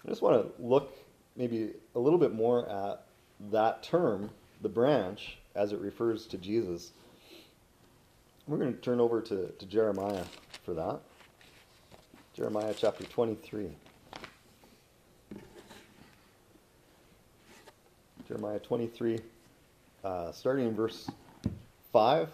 just 0.09 0.21
want 0.21 0.35
to 0.35 0.51
look 0.61 0.93
maybe 1.37 1.69
a 1.95 1.99
little 1.99 2.19
bit 2.19 2.33
more 2.33 2.67
at 2.67 3.05
that 3.49 3.83
term, 3.83 4.31
the 4.61 4.67
branch, 4.67 5.37
as 5.55 5.71
it 5.71 5.79
refers 5.79 6.25
to 6.25 6.37
Jesus. 6.37 6.91
We're 8.47 8.57
going 8.57 8.73
to 8.73 8.81
turn 8.81 8.99
over 8.99 9.21
to, 9.21 9.47
to 9.47 9.65
Jeremiah 9.65 10.25
for 10.65 10.73
that. 10.73 10.99
Jeremiah 12.33 12.73
chapter 12.77 13.05
23. 13.05 13.69
Jeremiah 18.27 18.59
23, 18.59 19.19
uh, 20.03 20.33
starting 20.33 20.67
in 20.67 20.75
verse 20.75 21.09
5. 21.93 22.27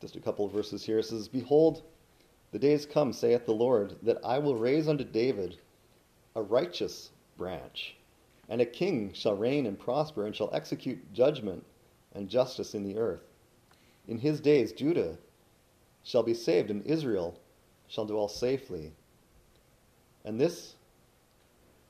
Just 0.00 0.16
a 0.16 0.20
couple 0.20 0.46
of 0.46 0.52
verses 0.52 0.84
here. 0.84 0.98
It 0.98 1.06
says, 1.06 1.28
Behold, 1.28 1.82
the 2.52 2.58
days 2.58 2.86
come, 2.86 3.12
saith 3.12 3.44
the 3.46 3.52
Lord, 3.52 3.96
that 4.02 4.18
I 4.24 4.38
will 4.38 4.56
raise 4.56 4.88
unto 4.88 5.04
David 5.04 5.58
a 6.34 6.42
righteous 6.42 7.10
branch, 7.36 7.96
and 8.48 8.60
a 8.60 8.66
king 8.66 9.12
shall 9.12 9.36
reign 9.36 9.66
and 9.66 9.78
prosper, 9.78 10.26
and 10.26 10.34
shall 10.34 10.50
execute 10.52 11.12
judgment 11.12 11.64
and 12.12 12.28
justice 12.28 12.74
in 12.74 12.84
the 12.84 12.96
earth. 12.96 13.24
In 14.06 14.18
his 14.18 14.40
days 14.40 14.72
Judah 14.72 15.18
shall 16.04 16.22
be 16.22 16.34
saved, 16.34 16.70
and 16.70 16.86
Israel 16.86 17.38
shall 17.88 18.06
dwell 18.06 18.28
safely. 18.28 18.92
And 20.24 20.40
this 20.40 20.74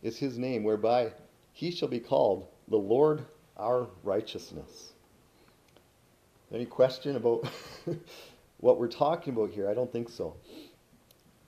is 0.02 0.18
his 0.18 0.38
name, 0.38 0.64
whereby 0.64 1.12
he 1.52 1.70
shall 1.70 1.88
be 1.88 2.00
called 2.00 2.46
the 2.68 2.76
Lord 2.76 3.24
our 3.56 3.88
righteousness. 4.02 4.92
Any 6.52 6.64
question 6.64 7.16
about 7.16 7.46
what 8.58 8.78
we're 8.78 8.88
talking 8.88 9.34
about 9.34 9.50
here? 9.50 9.68
I 9.68 9.74
don't 9.74 9.92
think 9.92 10.08
so. 10.08 10.34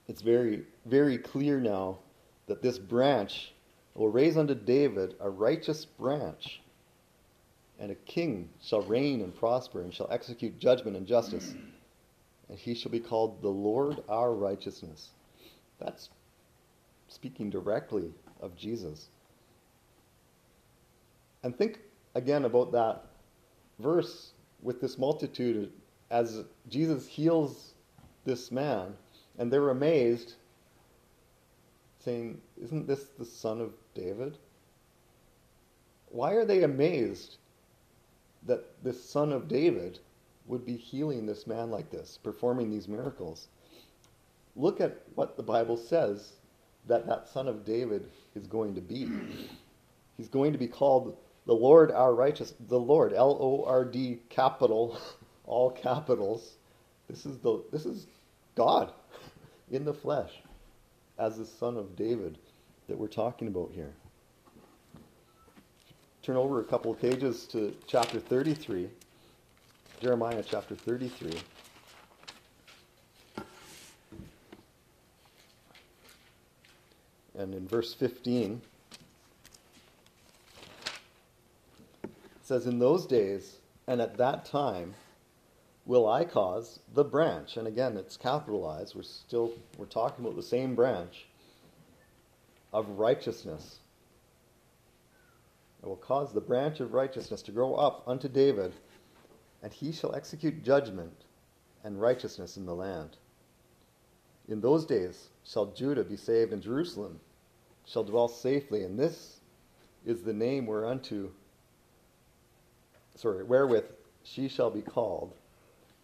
It's 0.08 0.22
very, 0.22 0.64
very 0.86 1.16
clear 1.16 1.58
now 1.60 1.98
that 2.46 2.62
this 2.62 2.78
branch 2.78 3.52
will 3.94 4.08
raise 4.08 4.36
unto 4.36 4.54
David 4.54 5.14
a 5.20 5.30
righteous 5.30 5.84
branch, 5.84 6.60
and 7.78 7.90
a 7.90 7.94
king 7.94 8.50
shall 8.62 8.82
reign 8.82 9.20
and 9.22 9.34
prosper, 9.34 9.82
and 9.82 9.94
shall 9.94 10.08
execute 10.10 10.58
judgment 10.58 10.96
and 10.96 11.06
justice, 11.06 11.54
and 12.48 12.58
he 12.58 12.74
shall 12.74 12.90
be 12.90 13.00
called 13.00 13.40
the 13.40 13.48
Lord 13.48 14.02
our 14.08 14.34
righteousness. 14.34 15.10
That's 15.78 16.10
speaking 17.08 17.50
directly 17.50 18.12
of 18.40 18.56
Jesus. 18.56 19.08
And 21.42 21.56
think 21.56 21.78
again 22.14 22.44
about 22.44 22.72
that 22.72 23.06
verse 23.78 24.32
with 24.62 24.80
this 24.80 24.98
multitude 24.98 25.72
as 26.10 26.44
Jesus 26.68 27.06
heals 27.06 27.74
this 28.24 28.50
man, 28.50 28.94
and 29.38 29.52
they're 29.52 29.70
amazed, 29.70 30.34
saying, 31.98 32.40
Isn't 32.62 32.86
this 32.86 33.06
the 33.18 33.24
son 33.24 33.60
of 33.60 33.72
David? 33.94 34.36
Why 36.10 36.32
are 36.32 36.44
they 36.44 36.64
amazed 36.64 37.36
that 38.46 38.82
this 38.82 39.02
son 39.02 39.32
of 39.32 39.48
David 39.48 40.00
would 40.46 40.66
be 40.66 40.76
healing 40.76 41.26
this 41.26 41.46
man 41.46 41.70
like 41.70 41.90
this, 41.90 42.18
performing 42.22 42.70
these 42.70 42.88
miracles? 42.88 43.48
Look 44.56 44.80
at 44.80 45.02
what 45.14 45.36
the 45.36 45.42
Bible 45.42 45.76
says 45.76 46.32
that 46.88 47.06
that 47.06 47.28
son 47.28 47.46
of 47.46 47.64
David 47.64 48.08
is 48.34 48.46
going 48.46 48.74
to 48.74 48.80
be. 48.80 49.08
He's 50.16 50.28
going 50.28 50.52
to 50.52 50.58
be 50.58 50.66
called 50.66 51.16
the 51.46 51.54
Lord 51.54 51.90
our 51.90 52.14
righteous, 52.14 52.54
the 52.68 52.78
Lord, 52.78 53.12
L 53.12 53.36
O 53.40 53.64
R 53.64 53.84
D 53.84 54.20
capital, 54.28 54.98
all 55.44 55.70
capitals. 55.70 56.56
This 57.08 57.26
is 57.26 57.38
the 57.38 57.62
this 57.72 57.86
is 57.86 58.06
God 58.54 58.92
in 59.70 59.84
the 59.84 59.94
flesh 59.94 60.32
as 61.18 61.36
the 61.36 61.46
son 61.46 61.76
of 61.76 61.96
David 61.96 62.38
that 62.88 62.98
we're 62.98 63.08
talking 63.08 63.48
about 63.48 63.70
here. 63.74 63.92
Turn 66.22 66.36
over 66.36 66.60
a 66.60 66.64
couple 66.64 66.90
of 66.92 67.00
pages 67.00 67.46
to 67.46 67.74
chapter 67.86 68.20
33. 68.20 68.88
Jeremiah 70.00 70.42
chapter 70.46 70.74
33. 70.74 71.32
And 77.38 77.54
in 77.54 77.66
verse 77.66 77.94
15 77.94 78.60
says, 82.50 82.66
In 82.66 82.80
those 82.80 83.06
days 83.06 83.58
and 83.86 84.00
at 84.00 84.16
that 84.16 84.44
time 84.44 84.94
will 85.86 86.08
I 86.08 86.24
cause 86.24 86.80
the 86.92 87.04
branch, 87.04 87.56
and 87.56 87.68
again 87.68 87.96
it's 87.96 88.16
capitalized, 88.16 88.96
we're 88.96 89.02
still 89.02 89.52
we're 89.78 89.86
talking 89.86 90.24
about 90.24 90.34
the 90.34 90.42
same 90.42 90.74
branch 90.74 91.28
of 92.72 92.88
righteousness. 92.98 93.78
I 95.84 95.86
will 95.86 95.94
cause 95.94 96.32
the 96.32 96.40
branch 96.40 96.80
of 96.80 96.92
righteousness 96.92 97.40
to 97.42 97.52
grow 97.52 97.76
up 97.76 98.02
unto 98.08 98.28
David, 98.28 98.72
and 99.62 99.72
he 99.72 99.92
shall 99.92 100.16
execute 100.16 100.64
judgment 100.64 101.22
and 101.84 102.00
righteousness 102.00 102.56
in 102.56 102.66
the 102.66 102.74
land. 102.74 103.16
In 104.48 104.60
those 104.60 104.84
days 104.84 105.28
shall 105.44 105.66
Judah 105.66 106.02
be 106.02 106.16
saved, 106.16 106.52
and 106.52 106.60
Jerusalem 106.60 107.20
shall 107.86 108.02
dwell 108.02 108.26
safely, 108.26 108.82
and 108.82 108.98
this 108.98 109.38
is 110.04 110.24
the 110.24 110.32
name 110.32 110.66
whereunto, 110.66 111.30
sorry, 113.20 113.44
wherewith 113.44 113.84
she 114.24 114.48
shall 114.48 114.70
be 114.70 114.80
called 114.80 115.34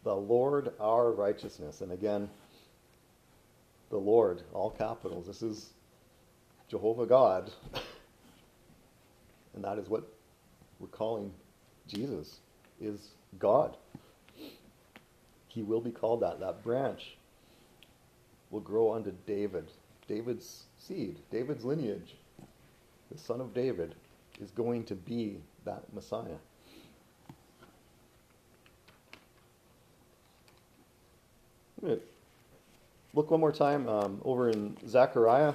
the 0.04 0.14
Lord 0.14 0.72
our 0.78 1.10
righteousness. 1.12 1.80
And 1.80 1.92
again, 1.92 2.28
the 3.90 3.96
Lord, 3.96 4.42
all 4.52 4.70
capitals. 4.70 5.26
This 5.26 5.42
is 5.42 5.70
Jehovah 6.68 7.06
God. 7.06 7.50
and 9.54 9.64
that 9.64 9.78
is 9.78 9.88
what 9.88 10.04
we're 10.78 10.88
calling 10.88 11.32
Jesus, 11.88 12.40
is 12.80 13.12
God. 13.38 13.76
He 15.48 15.62
will 15.62 15.80
be 15.80 15.90
called 15.90 16.20
that. 16.20 16.38
That 16.40 16.62
branch 16.62 17.16
will 18.50 18.60
grow 18.60 18.92
unto 18.92 19.12
David, 19.26 19.70
David's 20.06 20.64
seed, 20.78 21.18
David's 21.30 21.64
lineage. 21.64 22.16
The 23.10 23.18
son 23.18 23.40
of 23.40 23.54
David 23.54 23.94
is 24.40 24.50
going 24.50 24.84
to 24.84 24.94
be 24.94 25.38
that 25.64 25.82
Messiah. 25.94 26.36
Look 33.14 33.30
one 33.30 33.40
more 33.40 33.52
time 33.52 33.88
um, 33.88 34.20
over 34.24 34.50
in 34.50 34.76
Zechariah, 34.88 35.54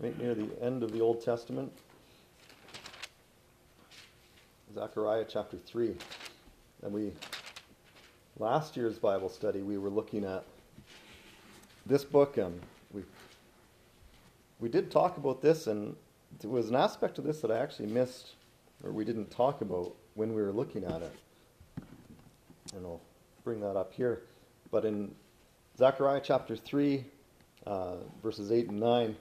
right 0.00 0.18
near 0.18 0.34
the 0.34 0.48
end 0.62 0.82
of 0.82 0.90
the 0.90 1.00
Old 1.00 1.22
Testament. 1.22 1.70
Zechariah 4.74 5.26
chapter 5.28 5.58
3. 5.58 5.94
And 6.82 6.92
we, 6.92 7.12
last 8.38 8.76
year's 8.76 8.98
Bible 8.98 9.28
study, 9.28 9.60
we 9.60 9.76
were 9.76 9.90
looking 9.90 10.24
at 10.24 10.44
this 11.84 12.04
book, 12.04 12.38
and 12.38 12.58
we, 12.92 13.02
we 14.58 14.68
did 14.70 14.90
talk 14.90 15.18
about 15.18 15.42
this, 15.42 15.66
and 15.66 15.94
there 16.40 16.50
was 16.50 16.70
an 16.70 16.76
aspect 16.76 17.18
of 17.18 17.24
this 17.24 17.42
that 17.42 17.50
I 17.50 17.58
actually 17.58 17.88
missed, 17.88 18.32
or 18.82 18.90
we 18.90 19.04
didn't 19.04 19.30
talk 19.30 19.60
about 19.60 19.94
when 20.14 20.34
we 20.34 20.40
were 20.40 20.52
looking 20.52 20.84
at 20.84 21.02
it. 21.02 21.14
And 22.74 22.84
I'll 22.84 23.00
bring 23.44 23.60
that 23.60 23.76
up 23.76 23.92
here. 23.92 24.22
But 24.70 24.84
in 24.84 25.14
Zechariah 25.76 26.20
chapter 26.22 26.56
3, 26.56 27.04
uh, 27.66 27.96
verses 28.22 28.52
8 28.52 28.68
and 28.68 28.80
9, 28.80 29.16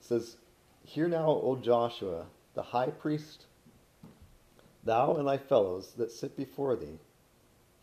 says, 0.00 0.36
Hear 0.84 1.08
now, 1.08 1.28
O 1.28 1.56
Joshua, 1.56 2.26
the 2.54 2.62
high 2.62 2.90
priest 2.90 3.46
thou 4.84 5.14
and 5.14 5.28
thy 5.28 5.38
fellows 5.38 5.92
that 5.96 6.10
sit 6.10 6.36
before 6.36 6.74
thee, 6.76 6.98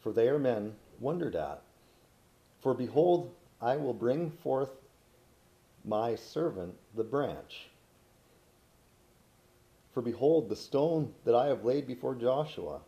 for 0.02 0.12
they 0.12 0.28
are 0.28 0.39
men 0.39 0.76
wondered 1.00 1.36
at. 1.36 1.62
For 2.60 2.74
behold, 2.74 3.32
I 3.62 3.78
will 3.78 3.93
bring 3.93 4.32
forth 4.32 4.72
my 5.86 6.15
servant 6.15 6.76
the 6.95 7.04
branch. 7.04 7.69
For 9.93 10.02
behold, 10.02 10.50
the 10.50 10.56
stone 10.56 11.13
that 11.26 11.36
I 11.36 11.48
have 11.48 11.65
laid 11.65 11.88
before 11.88 12.15
Joshua, 12.15 12.82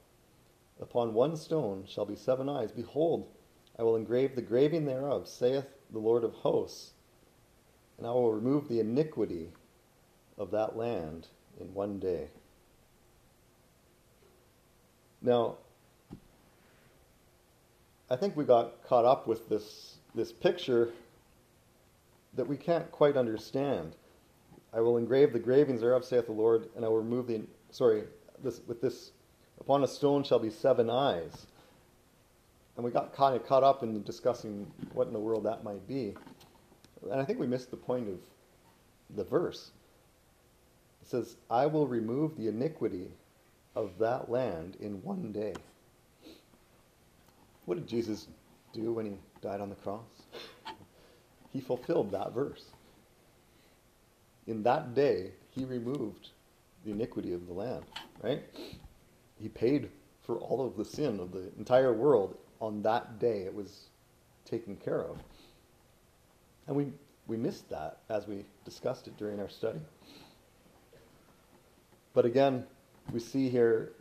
upon 0.81 1.13
one 1.13 1.35
stone 1.35 1.85
shall 1.87 2.05
be 2.05 2.15
seven 2.15 2.49
eyes. 2.49 2.71
Behold, 2.71 3.27
I 3.77 3.83
will 3.83 3.95
engrave 3.95 4.35
the 4.35 4.41
graving 4.41 4.85
thereof, 4.85 5.27
saith 5.27 5.65
the 5.91 5.99
Lord 5.99 6.23
of 6.23 6.33
hosts, 6.33 6.91
and 7.97 8.07
I 8.07 8.11
will 8.11 8.33
remove 8.33 8.67
the 8.67 8.79
iniquity 8.79 9.49
of 10.37 10.51
that 10.51 10.75
land 10.75 11.27
in 11.59 11.73
one 11.73 11.99
day. 11.99 12.29
Now, 15.21 15.57
I 18.09 18.15
think 18.15 18.35
we 18.35 18.43
got 18.43 18.83
caught 18.83 19.05
up 19.05 19.27
with 19.27 19.47
this, 19.47 19.95
this 20.15 20.31
picture 20.31 20.89
that 22.33 22.47
we 22.47 22.57
can't 22.57 22.91
quite 22.91 23.15
understand. 23.15 23.95
I 24.73 24.79
will 24.81 24.97
engrave 24.97 25.31
the 25.31 25.39
gravings 25.39 25.81
thereof, 25.81 26.03
saith 26.03 26.25
the 26.25 26.31
Lord, 26.31 26.69
and 26.75 26.83
I 26.83 26.87
will 26.87 26.97
remove 26.97 27.27
the, 27.27 27.41
sorry, 27.69 28.03
this, 28.43 28.61
with 28.67 28.81
this, 28.81 29.11
upon 29.61 29.83
a 29.83 29.87
stone 29.87 30.23
shall 30.23 30.39
be 30.39 30.49
seven 30.49 30.89
eyes. 30.89 31.45
And 32.75 32.83
we 32.83 32.91
got 32.91 33.13
kind 33.13 33.35
of 33.35 33.45
caught 33.45 33.63
up 33.63 33.83
in 33.83 34.01
discussing 34.03 34.69
what 34.93 35.07
in 35.07 35.13
the 35.13 35.19
world 35.19 35.45
that 35.45 35.63
might 35.63 35.87
be. 35.87 36.15
And 37.09 37.21
I 37.21 37.23
think 37.23 37.39
we 37.39 37.47
missed 37.47 37.69
the 37.69 37.77
point 37.77 38.09
of 38.09 38.17
the 39.15 39.23
verse. 39.23 39.71
It 41.01 41.07
says, 41.07 41.37
I 41.49 41.67
will 41.67 41.87
remove 41.87 42.35
the 42.35 42.47
iniquity 42.47 43.11
of 43.75 43.97
that 43.99 44.29
land 44.29 44.77
in 44.79 45.01
one 45.03 45.31
day. 45.31 45.53
What 47.65 47.75
did 47.75 47.87
Jesus 47.87 48.27
do 48.73 48.93
when 48.93 49.05
he 49.05 49.13
died 49.41 49.61
on 49.61 49.69
the 49.69 49.75
cross? 49.75 50.01
he 51.53 51.59
fulfilled 51.59 52.11
that 52.11 52.33
verse. 52.33 52.65
In 54.47 54.63
that 54.63 54.95
day, 54.95 55.31
he 55.51 55.65
removed 55.65 56.29
the 56.83 56.91
iniquity 56.91 57.33
of 57.33 57.45
the 57.45 57.53
land, 57.53 57.83
right? 58.23 58.43
He 59.41 59.49
paid 59.49 59.89
for 60.21 60.37
all 60.37 60.65
of 60.65 60.77
the 60.77 60.85
sin 60.85 61.19
of 61.19 61.31
the 61.31 61.51
entire 61.57 61.93
world 61.93 62.37
on 62.59 62.81
that 62.83 63.19
day. 63.19 63.41
It 63.41 63.53
was 63.53 63.89
taken 64.45 64.75
care 64.75 65.01
of. 65.01 65.17
And 66.67 66.75
we, 66.75 66.93
we 67.27 67.37
missed 67.37 67.69
that 67.69 67.97
as 68.09 68.27
we 68.27 68.45
discussed 68.65 69.07
it 69.07 69.17
during 69.17 69.39
our 69.39 69.49
study. 69.49 69.79
But 72.13 72.25
again, 72.25 72.65
we 73.11 73.19
see 73.19 73.49
here 73.49 73.93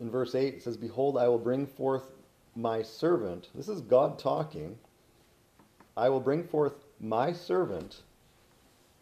in 0.00 0.10
verse 0.10 0.34
8, 0.34 0.54
it 0.54 0.62
says, 0.62 0.76
Behold, 0.76 1.16
I 1.16 1.28
will 1.28 1.38
bring 1.38 1.66
forth 1.66 2.04
my 2.54 2.82
servant. 2.82 3.48
This 3.54 3.68
is 3.68 3.80
God 3.80 4.18
talking. 4.18 4.76
I 5.96 6.10
will 6.10 6.20
bring 6.20 6.44
forth 6.44 6.74
my 7.00 7.32
servant, 7.32 8.02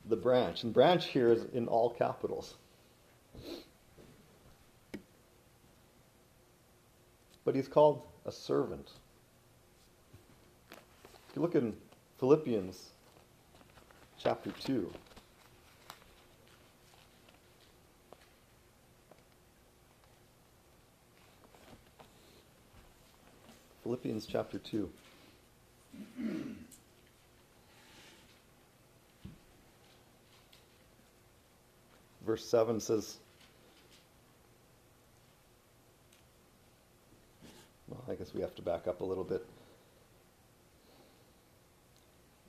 the 0.09 0.17
branch. 0.17 0.63
And 0.63 0.73
branch 0.73 1.07
here 1.07 1.33
is 1.33 1.45
in 1.53 1.67
all 1.67 1.91
capitals. 1.91 2.55
But 7.45 7.55
he's 7.55 7.69
called 7.69 8.03
a 8.25 8.33
servant. 8.33 8.91
If 11.29 11.37
you 11.37 11.43
look 11.43 11.55
in 11.55 11.75
Philippians 12.19 12.91
chapter 14.19 14.51
2. 14.51 14.91
Philippians 23.83 24.25
chapter 24.25 24.59
2. 24.59 24.91
Verse 32.25 32.45
7 32.47 32.81
says, 32.81 33.19
well, 37.89 38.03
I 38.09 38.15
guess 38.15 38.33
we 38.35 38.41
have 38.41 38.55
to 38.57 38.63
back 38.63 38.87
up 38.87 39.01
a 39.01 39.05
little 39.05 39.25
bit. 39.25 39.45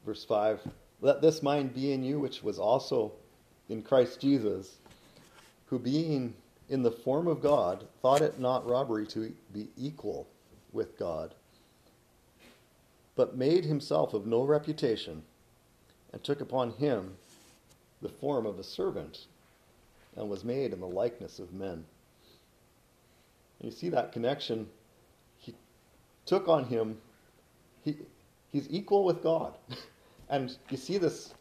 Verse 0.06 0.24
5 0.24 0.62
Let 1.02 1.22
this 1.22 1.42
mind 1.44 1.74
be 1.74 1.92
in 1.92 2.04
you, 2.04 2.20
which 2.20 2.44
was 2.44 2.60
also 2.60 3.12
in 3.70 3.82
Christ 3.82 4.22
Jesus, 4.22 4.78
who 5.66 5.80
being 5.80 6.34
in 6.70 6.84
the 6.84 6.92
form 6.92 7.28
of 7.28 7.42
God, 7.42 7.86
thought 8.02 8.22
it 8.22 8.40
not 8.40 8.68
robbery 8.68 9.06
to 9.08 9.34
be 9.54 9.68
equal 9.78 10.28
with 10.72 10.98
God, 10.98 11.34
but 13.16 13.38
made 13.38 13.66
himself 13.66 14.14
of 14.14 14.26
no 14.26 14.44
reputation, 14.44 15.24
and 16.12 16.24
took 16.24 16.42
upon 16.42 16.72
him 16.72 17.16
the 18.02 18.10
form 18.10 18.46
of 18.46 18.60
a 18.60 18.64
servant, 18.64 19.26
and 20.16 20.30
was 20.30 20.44
made 20.44 20.74
in 20.74 20.80
the 20.80 20.88
likeness 20.88 21.40
of 21.40 21.54
men. 21.54 21.86
And 23.60 23.72
you 23.72 23.72
see 23.72 23.90
that 23.90 24.12
connection. 24.12 24.68
Took 26.26 26.48
on 26.48 26.66
him, 26.66 26.98
he, 27.84 27.98
he's 28.52 28.68
equal 28.70 29.04
with 29.04 29.22
God. 29.22 29.58
and 30.30 30.56
you 30.70 30.78
see 30.78 30.98
this 30.98 31.34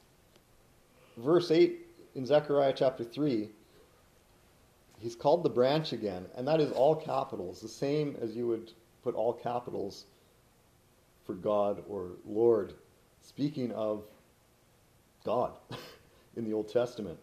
verse 1.17 1.51
8 1.51 1.81
in 2.15 2.27
Zechariah 2.27 2.75
chapter 2.77 3.05
3 3.05 3.49
he's 5.05 5.15
called 5.15 5.43
the 5.43 5.51
branch 5.51 5.93
again, 5.93 6.25
and 6.35 6.49
that 6.49 6.63
is 6.63 6.73
all 6.73 6.97
capitals, 6.97 7.61
the 7.61 7.69
same 7.69 8.17
as 8.23 8.35
you 8.35 8.47
would 8.47 8.73
put 9.03 9.15
all 9.15 9.35
capitals 9.35 10.07
for 11.27 11.35
God 11.35 11.83
or 11.87 12.13
Lord, 12.27 12.73
speaking 13.21 13.71
of 13.73 14.05
God 15.25 15.53
in 16.37 16.45
the 16.45 16.55
Old 16.55 16.71
Testament. 16.73 17.19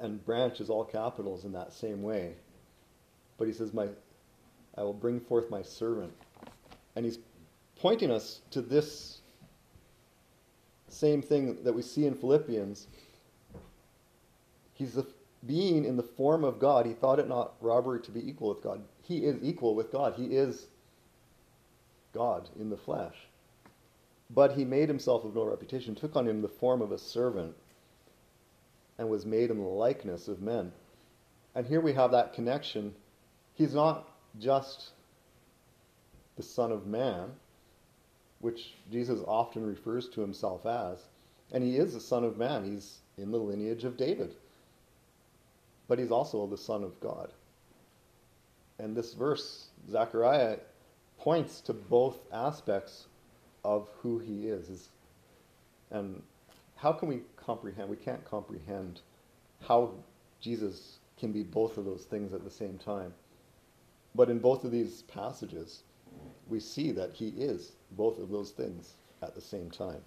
And 0.00 0.24
branch 0.24 0.60
is 0.60 0.68
all 0.68 0.84
capitals 0.84 1.44
in 1.44 1.52
that 1.52 1.72
same 1.72 2.02
way. 2.02 2.34
But 3.38 3.48
he 3.48 3.54
says, 3.54 3.72
My 3.72 3.88
I 4.78 4.82
will 4.82 4.94
bring 4.94 5.20
forth 5.20 5.50
my 5.50 5.62
servant. 5.62 6.12
And 6.96 7.04
he's 7.04 7.18
pointing 7.80 8.10
us 8.10 8.40
to 8.52 8.62
this 8.62 9.20
same 10.88 11.20
thing 11.20 11.58
that 11.64 11.74
we 11.74 11.82
see 11.82 12.06
in 12.06 12.14
Philippians 12.14 12.86
He's 14.78 14.92
the 14.92 15.04
being 15.44 15.84
in 15.84 15.96
the 15.96 16.02
form 16.04 16.44
of 16.44 16.60
God. 16.60 16.86
He 16.86 16.92
thought 16.92 17.18
it 17.18 17.28
not 17.28 17.54
robbery 17.60 18.00
to 18.02 18.12
be 18.12 18.26
equal 18.28 18.48
with 18.50 18.62
God. 18.62 18.80
He 19.02 19.18
is 19.18 19.36
equal 19.42 19.74
with 19.74 19.90
God. 19.90 20.14
He 20.14 20.26
is 20.26 20.68
God 22.12 22.48
in 22.58 22.70
the 22.70 22.76
flesh. 22.76 23.14
But 24.30 24.52
he 24.52 24.64
made 24.64 24.88
himself 24.88 25.24
of 25.24 25.34
no 25.34 25.44
reputation, 25.44 25.94
took 25.94 26.14
on 26.14 26.28
him 26.28 26.42
the 26.42 26.48
form 26.48 26.80
of 26.80 26.92
a 26.92 26.98
servant, 26.98 27.56
and 28.98 29.08
was 29.08 29.26
made 29.26 29.50
in 29.50 29.58
the 29.58 29.64
likeness 29.64 30.28
of 30.28 30.40
men. 30.40 30.72
And 31.54 31.66
here 31.66 31.80
we 31.80 31.94
have 31.94 32.12
that 32.12 32.34
connection. 32.34 32.94
He's 33.54 33.74
not 33.74 34.08
just 34.38 34.90
the 36.36 36.42
Son 36.42 36.72
of 36.72 36.86
Man, 36.86 37.30
which 38.40 38.74
Jesus 38.90 39.20
often 39.26 39.66
refers 39.66 40.08
to 40.10 40.20
himself 40.20 40.66
as, 40.66 40.98
and 41.52 41.64
he 41.64 41.76
is 41.76 41.94
the 41.94 42.00
Son 42.00 42.24
of 42.24 42.36
Man. 42.36 42.64
He's 42.64 42.98
in 43.16 43.30
the 43.30 43.38
lineage 43.38 43.84
of 43.84 43.96
David. 43.96 44.34
But 45.88 45.98
he's 45.98 46.10
also 46.10 46.46
the 46.46 46.58
Son 46.58 46.84
of 46.84 47.00
God. 47.00 47.32
And 48.78 48.94
this 48.94 49.14
verse, 49.14 49.68
Zechariah, 49.90 50.58
points 51.18 51.60
to 51.62 51.72
both 51.72 52.18
aspects 52.32 53.06
of 53.64 53.88
who 54.02 54.18
he 54.18 54.48
is. 54.48 54.90
And 55.90 56.22
how 56.76 56.92
can 56.92 57.08
we 57.08 57.22
comprehend? 57.36 57.88
We 57.88 57.96
can't 57.96 58.24
comprehend 58.24 59.00
how 59.66 59.90
Jesus 60.40 60.98
can 61.18 61.32
be 61.32 61.42
both 61.42 61.78
of 61.78 61.84
those 61.84 62.04
things 62.04 62.32
at 62.32 62.44
the 62.44 62.50
same 62.50 62.78
time. 62.78 63.12
But 64.14 64.30
in 64.30 64.38
both 64.38 64.64
of 64.64 64.72
these 64.72 65.02
passages, 65.02 65.82
we 66.48 66.60
see 66.60 66.90
that 66.92 67.12
he 67.12 67.28
is 67.28 67.72
both 67.92 68.18
of 68.18 68.30
those 68.30 68.50
things 68.50 68.94
at 69.22 69.34
the 69.34 69.40
same 69.40 69.70
time. 69.70 70.02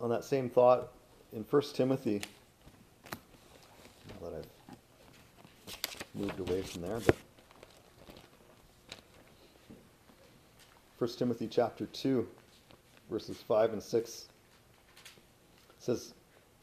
On 0.00 0.08
that 0.10 0.24
same 0.24 0.48
thought, 0.48 0.92
in 1.32 1.42
1 1.42 1.62
Timothy, 1.74 2.22
now 4.08 4.28
that 4.28 4.38
I've 4.38 5.76
moved 6.14 6.40
away 6.40 6.62
from 6.62 6.82
there, 6.82 7.00
but 7.00 7.16
1 10.98 11.10
Timothy 11.10 11.48
chapter 11.48 11.86
2, 11.86 12.26
verses 13.10 13.38
5 13.46 13.72
and 13.74 13.82
6 13.82 14.28
says, 15.78 16.14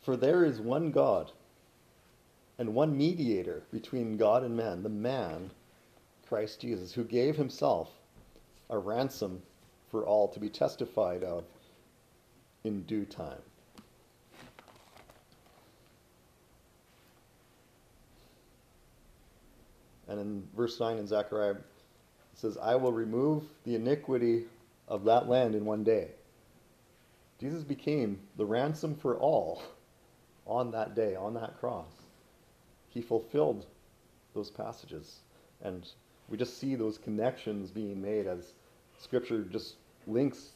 For 0.01 0.15
there 0.15 0.45
is 0.45 0.60
one 0.60 0.91
God 0.91 1.31
and 2.58 2.73
one 2.73 2.97
mediator 2.97 3.63
between 3.71 4.17
God 4.17 4.43
and 4.43 4.55
man, 4.55 4.84
the 4.84 4.89
man, 4.89 5.51
Christ 6.27 6.62
Jesus, 6.62 6.93
who 6.93 7.03
gave 7.03 7.36
himself 7.36 7.89
a 8.69 8.77
ransom 8.77 9.41
for 9.91 10.05
all 10.05 10.27
to 10.29 10.39
be 10.39 10.49
testified 10.49 11.23
of 11.23 11.43
in 12.63 12.81
due 12.84 13.05
time. 13.05 13.41
And 20.08 20.19
in 20.19 20.43
verse 20.55 20.79
9 20.79 20.97
in 20.97 21.08
Zechariah, 21.08 21.51
it 21.51 21.63
says, 22.36 22.58
I 22.62 22.75
will 22.75 22.91
remove 22.91 23.43
the 23.63 23.75
iniquity 23.75 24.45
of 24.88 25.03
that 25.05 25.27
land 25.27 25.55
in 25.55 25.65
one 25.65 25.84
day. 25.84 26.10
Jesus 27.39 27.63
became 27.63 28.19
the 28.38 28.45
ransom 28.45 28.95
for 28.95 29.17
all 29.17 29.62
on 30.48 30.71
that 30.71 30.95
day, 30.95 31.15
on 31.15 31.34
that 31.34 31.60
cross. 31.60 31.91
He 32.89 33.02
fulfilled 33.02 33.65
those 34.34 34.50
passages. 34.50 35.19
And 35.62 35.88
we 36.30 36.38
just 36.38 36.60
see 36.60 36.76
those 36.76 36.98
connections 36.98 37.71
being 37.71 38.02
made 38.02 38.28
as 38.28 38.54
Scripture 39.00 39.43
just 39.43 39.76
links 40.08 40.52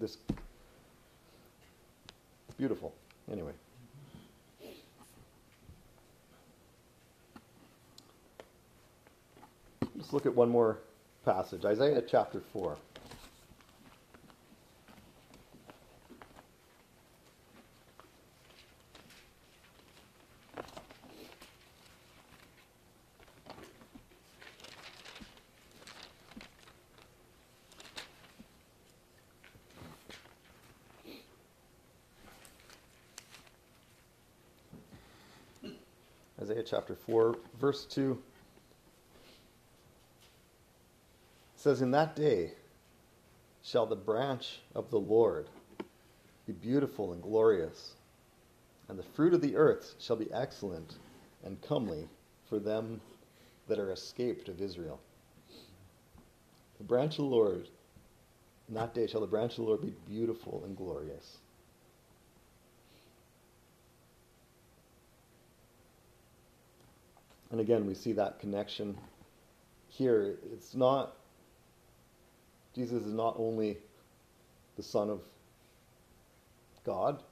this. 0.00 0.16
It's 2.48 2.56
beautiful. 2.56 2.94
Anyway. 3.30 3.52
Let's 9.94 10.12
look 10.12 10.26
at 10.26 10.34
one 10.34 10.48
more 10.48 10.78
passage 11.24 11.64
Isaiah 11.64 12.02
chapter 12.02 12.40
4. 12.52 12.76
Isaiah 36.52 36.64
chapter 36.64 36.94
4, 36.94 37.34
verse 37.58 37.86
2 37.86 38.18
says, 41.56 41.80
In 41.80 41.92
that 41.92 42.14
day 42.14 42.52
shall 43.62 43.86
the 43.86 43.96
branch 43.96 44.60
of 44.74 44.90
the 44.90 45.00
Lord 45.00 45.48
be 46.46 46.52
beautiful 46.52 47.14
and 47.14 47.22
glorious, 47.22 47.94
and 48.88 48.98
the 48.98 49.02
fruit 49.02 49.32
of 49.32 49.40
the 49.40 49.56
earth 49.56 49.94
shall 49.98 50.16
be 50.16 50.30
excellent 50.30 50.96
and 51.42 51.58
comely 51.62 52.06
for 52.50 52.58
them 52.58 53.00
that 53.66 53.78
are 53.78 53.90
escaped 53.90 54.50
of 54.50 54.60
Israel. 54.60 55.00
The 56.76 56.84
branch 56.84 57.12
of 57.12 57.24
the 57.24 57.34
Lord, 57.34 57.68
in 58.68 58.74
that 58.74 58.92
day 58.92 59.06
shall 59.06 59.22
the 59.22 59.26
branch 59.26 59.52
of 59.52 59.64
the 59.64 59.70
Lord 59.70 59.80
be 59.80 59.94
beautiful 60.06 60.64
and 60.66 60.76
glorious. 60.76 61.38
And 67.52 67.60
again, 67.60 67.86
we 67.86 67.94
see 67.94 68.14
that 68.14 68.40
connection 68.40 68.96
here. 69.88 70.38
It's 70.54 70.74
not, 70.74 71.14
Jesus 72.74 73.04
is 73.04 73.12
not 73.12 73.34
only 73.38 73.76
the 74.76 74.82
Son 74.82 75.10
of 75.10 75.20
God, 76.84 77.22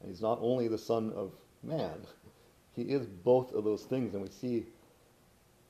and 0.00 0.10
he's 0.10 0.20
not 0.20 0.40
only 0.42 0.66
the 0.66 0.76
Son 0.76 1.12
of 1.14 1.32
man. 1.62 2.04
He 2.74 2.82
is 2.82 3.06
both 3.06 3.54
of 3.54 3.62
those 3.62 3.84
things, 3.84 4.12
and 4.12 4.22
we 4.24 4.28
see 4.28 4.66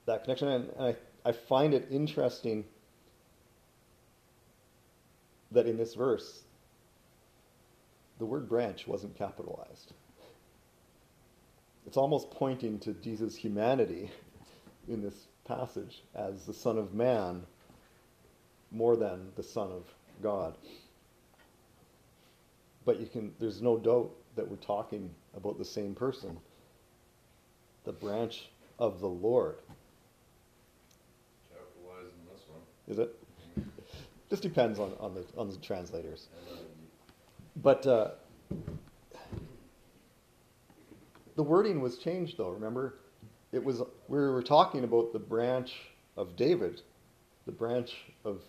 that 0.06 0.24
connection. 0.24 0.48
And, 0.48 0.70
I, 0.80 0.96
I 1.22 1.32
find 1.32 1.74
it 1.74 1.88
interesting 1.90 2.64
that 5.52 5.66
in 5.66 5.76
this 5.76 5.94
verse, 5.94 6.42
the 8.18 8.24
word 8.24 8.48
branch 8.48 8.86
wasn't 8.86 9.14
capitalized 9.18 9.92
it's 11.86 11.96
almost 11.96 12.30
pointing 12.30 12.78
to 12.80 12.92
Jesus' 12.94 13.36
humanity 13.36 14.10
in 14.88 15.02
this 15.02 15.26
passage 15.46 16.02
as 16.14 16.44
the 16.46 16.54
Son 16.54 16.78
of 16.78 16.94
Man 16.94 17.42
more 18.70 18.96
than 18.96 19.32
the 19.36 19.42
Son 19.42 19.70
of 19.72 19.84
God. 20.22 20.56
But 22.84 23.00
you 23.00 23.06
can 23.06 23.32
there's 23.38 23.60
no 23.60 23.78
doubt 23.78 24.10
that 24.36 24.48
we're 24.48 24.56
talking 24.56 25.10
about 25.36 25.58
the 25.58 25.64
same 25.64 25.94
person. 25.94 26.38
The 27.84 27.92
branch 27.92 28.48
of 28.78 29.00
the 29.00 29.08
Lord. 29.08 29.56
Capitalized 31.50 32.14
in 32.14 32.32
this 32.32 32.42
one. 32.48 32.60
Is 32.88 32.98
it? 32.98 33.16
Just 34.28 34.42
depends 34.42 34.78
on, 34.78 34.92
on 35.00 35.14
the 35.14 35.24
on 35.36 35.50
the 35.50 35.56
translators. 35.56 36.28
But 37.56 37.86
uh, 37.86 38.10
the 41.40 41.44
wording 41.44 41.80
was 41.80 41.96
changed 41.96 42.36
though. 42.36 42.50
Remember, 42.50 42.96
it 43.50 43.64
was 43.64 43.80
we 44.08 44.18
were 44.18 44.42
talking 44.42 44.84
about 44.84 45.14
the 45.14 45.18
branch 45.18 45.72
of 46.14 46.36
David, 46.36 46.82
the 47.46 47.52
branch 47.52 47.96
of 48.26 48.42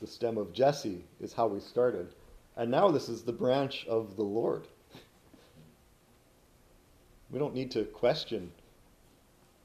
the 0.00 0.06
stem 0.06 0.38
of 0.38 0.54
Jesse 0.54 1.04
is 1.20 1.34
how 1.34 1.46
we 1.46 1.60
started, 1.60 2.14
and 2.56 2.70
now 2.70 2.90
this 2.90 3.10
is 3.10 3.22
the 3.22 3.34
branch 3.34 3.84
of 3.86 4.16
the 4.16 4.22
Lord. 4.22 4.66
We 7.30 7.38
don't 7.38 7.52
need 7.52 7.70
to 7.72 7.84
question 7.84 8.50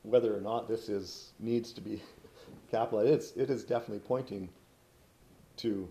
whether 0.04 0.36
or 0.36 0.42
not 0.42 0.68
this 0.68 0.90
is 0.90 1.32
needs 1.40 1.72
to 1.72 1.80
be 1.80 2.02
capitalized. 2.70 3.14
It's, 3.14 3.32
it 3.38 3.50
is 3.50 3.64
definitely 3.64 4.00
pointing 4.06 4.50
to 5.58 5.88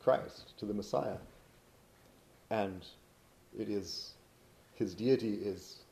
Christ, 0.00 0.52
to 0.58 0.66
the 0.66 0.74
Messiah, 0.74 1.16
and 2.50 2.84
it 3.58 3.70
is 3.70 4.12
his 4.74 4.94
deity 4.94 5.36
is 5.36 5.83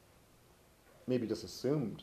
maybe 1.06 1.26
just 1.26 1.44
assumed 1.44 2.02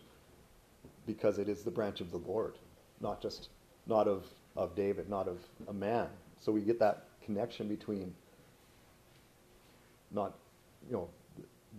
because 1.05 1.39
it 1.39 1.49
is 1.49 1.63
the 1.63 1.71
branch 1.71 2.01
of 2.01 2.11
the 2.11 2.17
Lord, 2.17 2.55
not 3.01 3.21
just 3.21 3.49
not 3.87 4.07
of, 4.07 4.25
of 4.55 4.75
David, 4.75 5.09
not 5.09 5.27
of 5.27 5.39
a 5.67 5.73
man. 5.73 6.07
So 6.39 6.51
we 6.51 6.61
get 6.61 6.79
that 6.79 7.05
connection 7.23 7.67
between 7.67 8.13
not 10.11 10.35
you 10.87 10.93
know 10.93 11.09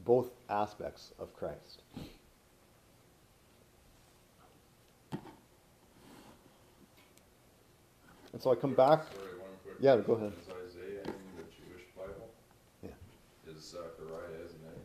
both 0.05 0.31
aspects 0.49 1.13
of 1.19 1.35
Christ. 1.35 1.83
And 8.33 8.41
so 8.41 8.53
I 8.53 8.55
come 8.55 8.75
back. 8.75 9.05
Sorry, 9.13 9.39
one 9.39 9.51
quick. 9.65 9.75
Yeah, 9.81 9.97
go 9.97 10.13
ahead. 10.15 10.33
Is 10.33 10.49
Isaiah 10.49 11.03
in 11.05 11.37
the 11.37 11.43
Jewish 11.51 11.85
Bible? 11.97 12.31
Yeah. 12.83 12.91
Is 13.51 13.63
Zechariah, 13.65 14.45
isn't 14.45 14.65
it? 14.65 14.79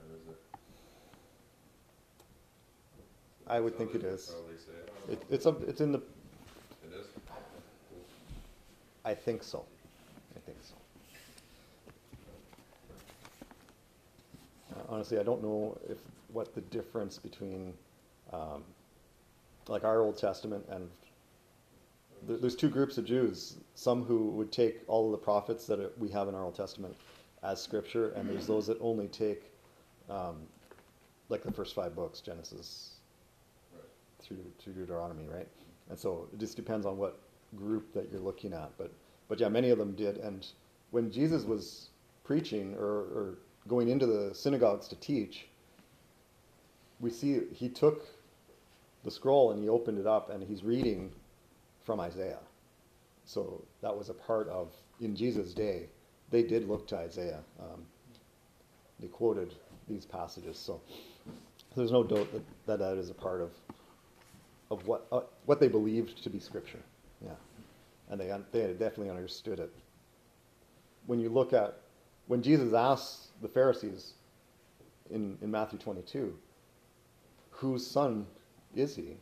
Or 0.00 0.16
is 0.16 0.26
it? 0.28 0.40
I 3.48 3.60
would 3.60 3.76
think 3.76 3.94
it 3.94 4.04
is. 4.04 4.34
It, 5.08 5.22
it's 5.30 5.46
a, 5.46 5.56
it's 5.66 5.80
in 5.80 5.92
the. 5.92 5.98
It 5.98 6.94
is? 6.94 7.06
I 9.04 9.14
think 9.14 9.42
so. 9.42 9.64
I 10.36 10.40
think 10.40 10.58
so. 10.62 10.74
Uh, 14.74 14.82
honestly, 14.88 15.18
I 15.18 15.22
don't 15.22 15.42
know 15.42 15.78
if 15.88 15.96
what 16.30 16.54
the 16.54 16.60
difference 16.60 17.18
between, 17.18 17.72
um, 18.34 18.62
like 19.66 19.84
our 19.84 20.02
Old 20.02 20.18
Testament 20.18 20.66
and 20.70 20.90
there, 22.26 22.36
there's 22.36 22.56
two 22.56 22.68
groups 22.68 22.98
of 22.98 23.06
Jews. 23.06 23.56
Some 23.74 24.04
who 24.04 24.28
would 24.32 24.52
take 24.52 24.82
all 24.88 25.06
of 25.06 25.12
the 25.12 25.24
prophets 25.24 25.66
that 25.68 25.98
we 25.98 26.10
have 26.10 26.28
in 26.28 26.34
our 26.34 26.44
Old 26.44 26.54
Testament 26.54 26.94
as 27.42 27.62
scripture, 27.62 28.10
and 28.10 28.28
there's 28.28 28.46
those 28.46 28.66
that 28.66 28.76
only 28.82 29.08
take, 29.08 29.52
um, 30.10 30.36
like 31.30 31.44
the 31.44 31.52
first 31.52 31.74
five 31.74 31.94
books, 31.94 32.20
Genesis 32.20 32.97
Through 34.28 34.44
to 34.64 34.70
Deuteronomy, 34.70 35.26
right? 35.26 35.48
And 35.88 35.98
so 35.98 36.28
it 36.32 36.38
just 36.38 36.54
depends 36.54 36.84
on 36.84 36.98
what 36.98 37.18
group 37.56 37.94
that 37.94 38.10
you're 38.12 38.20
looking 38.20 38.52
at. 38.52 38.70
But 38.76 38.92
but 39.28 39.40
yeah, 39.40 39.48
many 39.48 39.70
of 39.70 39.78
them 39.78 39.92
did. 39.92 40.18
And 40.18 40.46
when 40.90 41.10
Jesus 41.10 41.44
was 41.44 41.88
preaching 42.24 42.74
or, 42.74 42.84
or 42.86 43.38
going 43.66 43.88
into 43.88 44.06
the 44.06 44.34
synagogues 44.34 44.88
to 44.88 44.96
teach, 44.96 45.46
we 47.00 47.10
see 47.10 47.40
he 47.52 47.68
took 47.68 48.06
the 49.04 49.10
scroll 49.10 49.52
and 49.52 49.62
he 49.62 49.68
opened 49.68 49.98
it 49.98 50.06
up 50.06 50.30
and 50.30 50.42
he's 50.42 50.62
reading 50.62 51.12
from 51.84 52.00
Isaiah. 52.00 52.40
So 53.24 53.64
that 53.82 53.96
was 53.96 54.08
a 54.08 54.14
part 54.14 54.48
of 54.48 54.72
in 55.00 55.14
Jesus' 55.14 55.54
day. 55.54 55.88
They 56.30 56.42
did 56.42 56.68
look 56.68 56.86
to 56.88 56.96
Isaiah. 56.96 57.40
Um, 57.60 57.86
they 59.00 59.08
quoted 59.08 59.54
these 59.88 60.04
passages. 60.04 60.58
So 60.58 60.80
there's 61.76 61.92
no 61.92 62.02
doubt 62.02 62.32
that 62.32 62.42
that, 62.66 62.78
that 62.80 62.98
is 62.98 63.10
a 63.10 63.14
part 63.14 63.40
of 63.40 63.52
of 64.70 64.86
what 64.86 65.06
uh, 65.12 65.20
what 65.46 65.60
they 65.60 65.68
believed 65.68 66.22
to 66.22 66.30
be 66.30 66.38
scripture. 66.38 66.80
Yeah, 67.24 67.30
and 68.10 68.20
they 68.20 68.26
they 68.52 68.72
definitely 68.72 69.10
understood 69.10 69.60
it. 69.60 69.72
When 71.06 71.18
you 71.20 71.28
look 71.28 71.52
at 71.52 71.78
when 72.26 72.42
Jesus 72.42 72.72
asks 72.74 73.28
the 73.42 73.48
Pharisees 73.48 74.14
in 75.10 75.38
in 75.42 75.50
Matthew 75.50 75.78
22, 75.78 76.34
whose 77.50 77.86
son 77.86 78.26
is 78.74 78.94
he? 78.94 79.16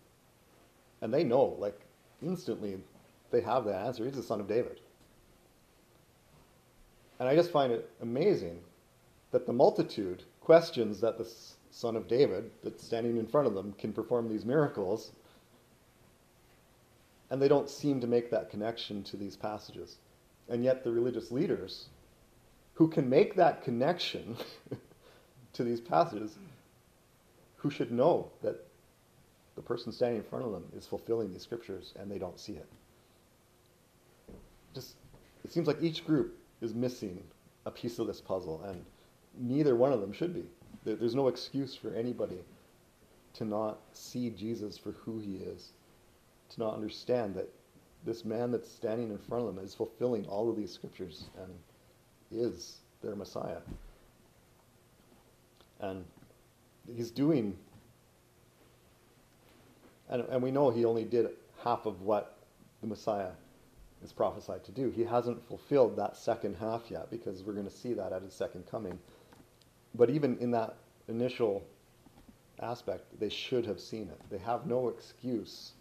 And 1.01 1.13
they 1.13 1.25
know, 1.25 1.57
like 1.59 1.79
instantly, 2.23 2.79
they 3.31 3.41
have 3.41 3.65
the 3.65 3.75
answer. 3.75 4.05
He's 4.05 4.17
the 4.17 4.23
son 4.23 4.41
of 4.41 4.49
David. 4.49 4.81
And 7.19 7.29
I 7.29 7.35
just 7.35 7.51
find 7.51 7.73
it 7.73 7.91
amazing 8.03 8.61
that 9.31 9.47
the 9.47 9.53
multitude 9.53 10.25
questions 10.41 11.01
that 11.01 11.19
the 11.19 11.29
son 11.71 11.97
of 11.97 12.07
David, 12.07 12.51
that's 12.63 12.85
standing 12.85 13.17
in 13.17 13.27
front 13.27 13.47
of 13.47 13.55
them, 13.55 13.75
can 13.79 13.93
perform 13.93 14.29
these 14.29 14.45
miracles, 14.45 15.13
and 17.31 17.41
they 17.41 17.49
don't 17.49 17.69
seem 17.69 18.01
to 18.01 18.07
make 18.07 18.31
that 18.31 18.51
connection 18.51 19.03
to 19.05 19.17
these 19.17 19.37
passages. 19.37 19.99
And 20.49 20.63
yet, 20.63 20.85
the 20.85 20.93
religious 20.93 21.31
leaders 21.33 21.89
who 22.75 22.89
can 22.89 23.09
make 23.09 23.35
that 23.37 23.63
connection 23.63 24.37
to 25.55 25.65
these 25.65 25.81
passages, 25.81 26.37
who 27.57 27.71
should 27.71 27.91
know 27.91 28.31
that 28.43 28.67
the 29.57 29.63
person 29.63 29.91
standing 29.91 30.19
in 30.19 30.25
front 30.25 30.45
of 30.45 30.53
them 30.53 30.65
is 30.77 30.87
fulfilling 30.87 31.33
these 31.33 31.43
scriptures 31.43 31.95
and 31.99 32.11
they 32.11 32.19
don't 32.19 32.39
see 32.39 32.53
it. 32.53 32.67
Just, 34.75 34.97
it 35.45 35.53
seems 35.53 35.67
like 35.67 35.83
each 35.83 36.05
group 36.07 36.37
is 36.61 36.75
missing 36.75 37.23
a 37.65 37.71
piece 37.71 37.99
of 37.99 38.07
this 38.07 38.21
puzzle, 38.21 38.63
and 38.65 38.85
neither 39.39 39.75
one 39.75 39.93
of 39.93 40.01
them 40.01 40.13
should 40.13 40.35
be. 40.35 40.45
There- 40.85 40.97
There's 40.97 41.15
no 41.15 41.29
excuse 41.29 41.75
for 41.75 41.93
anybody 41.95 42.45
to 43.35 43.45
not 43.45 43.79
see 43.93 44.31
Jesus 44.31 44.77
for 44.79 44.93
who 44.93 45.19
he 45.19 45.37
is, 45.37 45.73
to 46.51 46.61
not 46.61 46.75
understand 46.75 47.35
that 47.35 47.49
this 48.05 48.25
man 48.25 48.53
that's 48.53 48.71
standing 48.71 49.11
in 49.11 49.19
front 49.19 49.47
of 49.47 49.55
them 49.55 49.65
is 49.65 49.75
fulfilling 49.75 50.25
all 50.27 50.49
of 50.49 50.57
these 50.57 50.73
scriptures 50.73 51.25
and 51.43 51.53
is 52.31 52.79
their 53.03 53.17
Messiah. 53.17 53.59
And 55.81 56.05
he's 56.95 57.11
doing, 57.11 57.57
and, 60.09 60.23
and 60.31 60.43
we 60.43 60.51
know 60.51 60.71
he 60.71 60.85
only 60.85 61.05
did 61.05 61.29
half 61.63 61.87
of 61.87 62.03
what 62.03 62.39
the 62.81 62.87
Messiah 62.87 63.31
is 64.05 64.13
prophesied 64.13 64.65
to 64.65 64.73
do. 64.73 64.91
He 64.91 65.05
hasn't 65.05 65.47
fulfilled 65.49 65.97
that 65.97 66.17
second 66.17 66.57
half 66.57 66.91
yet 66.91 67.11
because 67.11 67.43
we're 67.43 67.55
going 67.55 67.69
to 67.69 67.75
see 67.75 67.93
that 67.95 68.13
at 68.13 68.23
his 68.23 68.33
second 68.33 68.71
coming. 68.71 68.99
But 69.95 70.11
even 70.11 70.39
in 70.39 70.53
that 70.53 70.77
initial 71.09 71.65
aspect, 72.61 73.19
they 73.19 73.29
should 73.29 73.67
have 73.67 73.81
seen 73.81 74.09
it. 74.09 74.21
They 74.31 74.39
have 74.39 74.67
no 74.67 74.89
excuse 74.89 75.73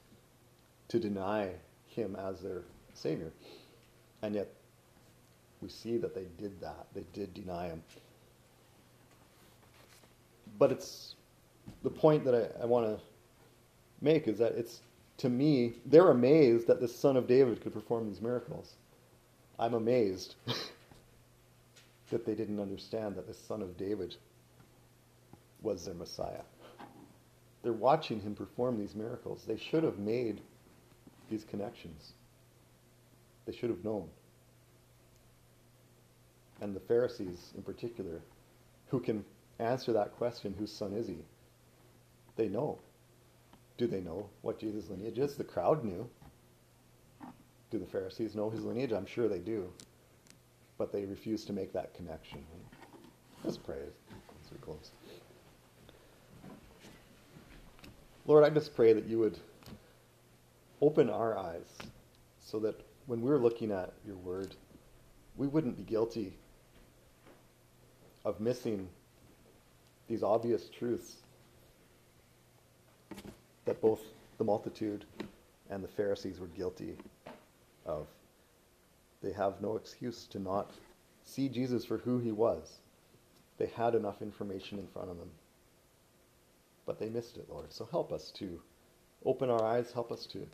to 0.90 1.00
deny 1.00 1.52
him 1.88 2.16
as 2.16 2.42
their 2.42 2.64
Savior. 2.94 3.32
And 4.22 4.36
yet, 4.36 4.50
we 5.62 5.70
see 5.70 5.98
that 5.98 6.14
they 6.14 6.26
did 6.38 6.60
that. 6.62 6.88
They 6.94 7.06
did 7.14 7.34
deny 7.34 7.68
him. 7.68 7.84
But 10.58 10.72
it's 10.72 11.16
the 11.84 11.90
point 11.90 12.24
that 12.26 12.36
I, 12.36 12.64
I 12.64 12.66
want 12.66 12.86
to 12.86 13.04
make 14.02 14.28
is 14.28 14.38
that 14.40 14.54
it's, 14.54 14.82
to 15.18 15.30
me, 15.30 15.74
they're 15.86 16.12
amazed 16.12 16.68
that 16.68 16.80
the 16.80 16.88
son 16.88 17.18
of 17.18 17.28
David 17.28 17.62
could 17.62 17.74
perform 17.74 18.08
these 18.08 18.22
miracles. 18.22 18.74
I'm 19.58 19.74
amazed 19.74 20.36
that 22.10 22.26
they 22.26 22.36
didn't 22.36 22.60
understand 22.60 23.16
that 23.16 23.28
the 23.28 23.34
son 23.34 23.62
of 23.62 23.78
David 23.78 24.16
was 25.62 25.86
their 25.86 25.96
Messiah. 25.96 26.44
They're 27.64 27.74
watching 27.74 28.20
him 28.20 28.36
perform 28.36 28.78
these 28.78 28.94
miracles. 28.94 29.44
They 29.48 29.58
should 29.58 29.84
have 29.84 29.98
made 29.98 30.42
these 31.30 31.44
connections. 31.44 32.14
They 33.46 33.54
should 33.54 33.70
have 33.70 33.84
known. 33.84 34.10
And 36.62 36.76
the 36.76 36.80
Pharisees, 36.80 37.54
in 37.56 37.64
particular, 37.64 38.22
who 38.88 39.00
can 39.00 39.26
answer 39.60 39.94
that 39.94 40.16
question, 40.18 40.56
whose 40.58 40.72
son 40.72 40.94
is 40.94 41.08
he? 41.08 41.18
They 42.36 42.48
know. 42.48 42.80
Do 43.78 43.88
they 43.88 44.00
know 44.00 44.30
what 44.42 44.60
Jesus' 44.60 44.90
lineage 44.90 45.20
is? 45.20 45.36
The 45.36 45.44
crowd 45.44 45.84
knew. 45.84 46.10
Do 47.72 47.80
the 47.80 47.86
Pharisees 47.86 48.36
know 48.36 48.50
his 48.50 48.64
lineage? 48.64 48.92
I'm 48.92 49.06
sure 49.06 49.28
they 49.28 49.40
do. 49.40 49.70
But 50.78 50.92
they 50.92 51.06
refuse 51.06 51.46
to 51.46 51.54
make 51.54 51.74
that 51.74 51.94
connection. 51.94 52.44
Let's 53.44 53.58
pray 53.58 53.76
as 53.76 54.52
we 54.52 54.58
close. 54.60 54.92
Lord, 58.28 58.44
I 58.44 58.50
just 58.50 58.76
pray 58.76 58.94
that 58.94 59.06
you 59.06 59.20
would 59.20 59.38
open 60.82 61.10
our 61.10 61.38
eyes 61.38 61.78
so 62.40 62.60
that 62.60 62.80
when 63.06 63.22
we're 63.22 63.38
looking 63.38 63.72
at 63.72 63.94
your 64.06 64.18
word, 64.18 64.56
we 65.38 65.48
wouldn't 65.48 65.78
be 65.78 65.84
guilty 65.84 66.34
of 68.24 68.40
missing 68.40 68.88
these 70.08 70.24
obvious 70.24 70.70
truths 70.70 71.18
that 73.66 73.82
both 73.82 74.02
the 74.38 74.44
multitude 74.44 75.06
and 75.70 75.84
the 75.84 75.88
Pharisees 75.88 76.40
were 76.40 76.48
guilty 76.48 76.96
of. 77.86 78.08
They 79.22 79.32
have 79.32 79.62
no 79.62 79.76
excuse 79.76 80.26
to 80.28 80.40
not 80.40 80.72
see 81.24 81.50
Jesus 81.50 81.86
for 81.86 81.98
who 81.98 82.20
he 82.20 82.32
was. 82.32 82.80
They 83.58 83.68
had 83.68 83.96
enough 83.96 84.22
information 84.22 84.78
in 84.78 84.88
front 84.88 85.10
of 85.10 85.18
them, 85.18 85.32
but 86.86 87.00
they 87.00 87.10
missed 87.10 87.38
it, 87.38 87.50
Lord. 87.50 87.72
So 87.72 87.88
help 87.90 88.12
us 88.12 88.32
to 88.32 88.62
open 89.26 89.50
our 89.50 89.64
eyes, 89.64 89.92
help 89.92 90.12
us 90.12 90.26
to 90.28 90.46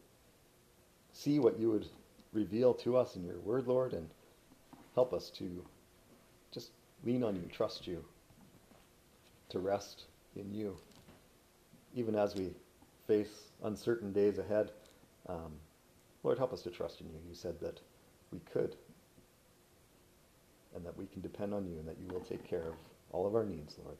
see 1.13 1.39
what 1.39 1.59
you 1.59 1.69
would 1.71 1.87
reveal 2.33 2.73
to 2.73 2.97
us 2.97 3.15
in 3.15 3.23
your 3.23 3.39
word, 3.39 3.67
Lord, 3.67 3.93
and 3.93 4.09
help 4.95 5.13
us 5.13 5.29
to 5.31 5.63
just 6.51 6.71
lean 7.03 7.23
on 7.23 7.35
you, 7.35 7.47
trust 7.51 7.87
you, 7.87 8.03
to 9.49 9.59
rest 9.59 10.05
in 10.35 10.53
you, 10.53 10.77
even 11.95 12.15
as 12.15 12.35
we 12.35 12.51
face 13.07 13.49
uncertain 13.63 14.13
days 14.13 14.37
ahead. 14.37 14.71
Um, 15.27 15.53
Lord, 16.23 16.37
help 16.37 16.53
us 16.53 16.61
to 16.63 16.69
trust 16.69 17.01
in 17.01 17.07
you. 17.07 17.19
You 17.27 17.35
said 17.35 17.59
that 17.59 17.79
we 18.31 18.39
could, 18.51 18.75
and 20.75 20.85
that 20.85 20.97
we 20.97 21.05
can 21.05 21.21
depend 21.21 21.53
on 21.53 21.65
you, 21.65 21.77
and 21.79 21.87
that 21.87 21.97
you 21.99 22.07
will 22.13 22.21
take 22.21 22.47
care 22.47 22.67
of 22.67 22.75
all 23.11 23.27
of 23.27 23.35
our 23.35 23.43
needs, 23.43 23.77
Lord. 23.83 23.97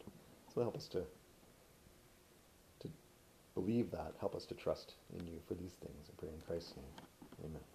So 0.54 0.62
help 0.62 0.76
us 0.76 0.88
to 0.90 1.00
to 1.00 1.04
believe 3.56 3.92
that. 3.92 4.14
Help 4.20 4.36
us 4.36 4.46
to 4.46 4.56
trust 4.56 4.96
in 5.18 5.28
you 5.28 5.40
for 5.48 5.54
these 5.54 5.74
things. 5.82 6.10
I 6.10 6.14
pray 6.18 6.30
in 6.30 6.42
Christ's 6.48 6.76
name. 6.76 7.46
Amen. 7.46 7.71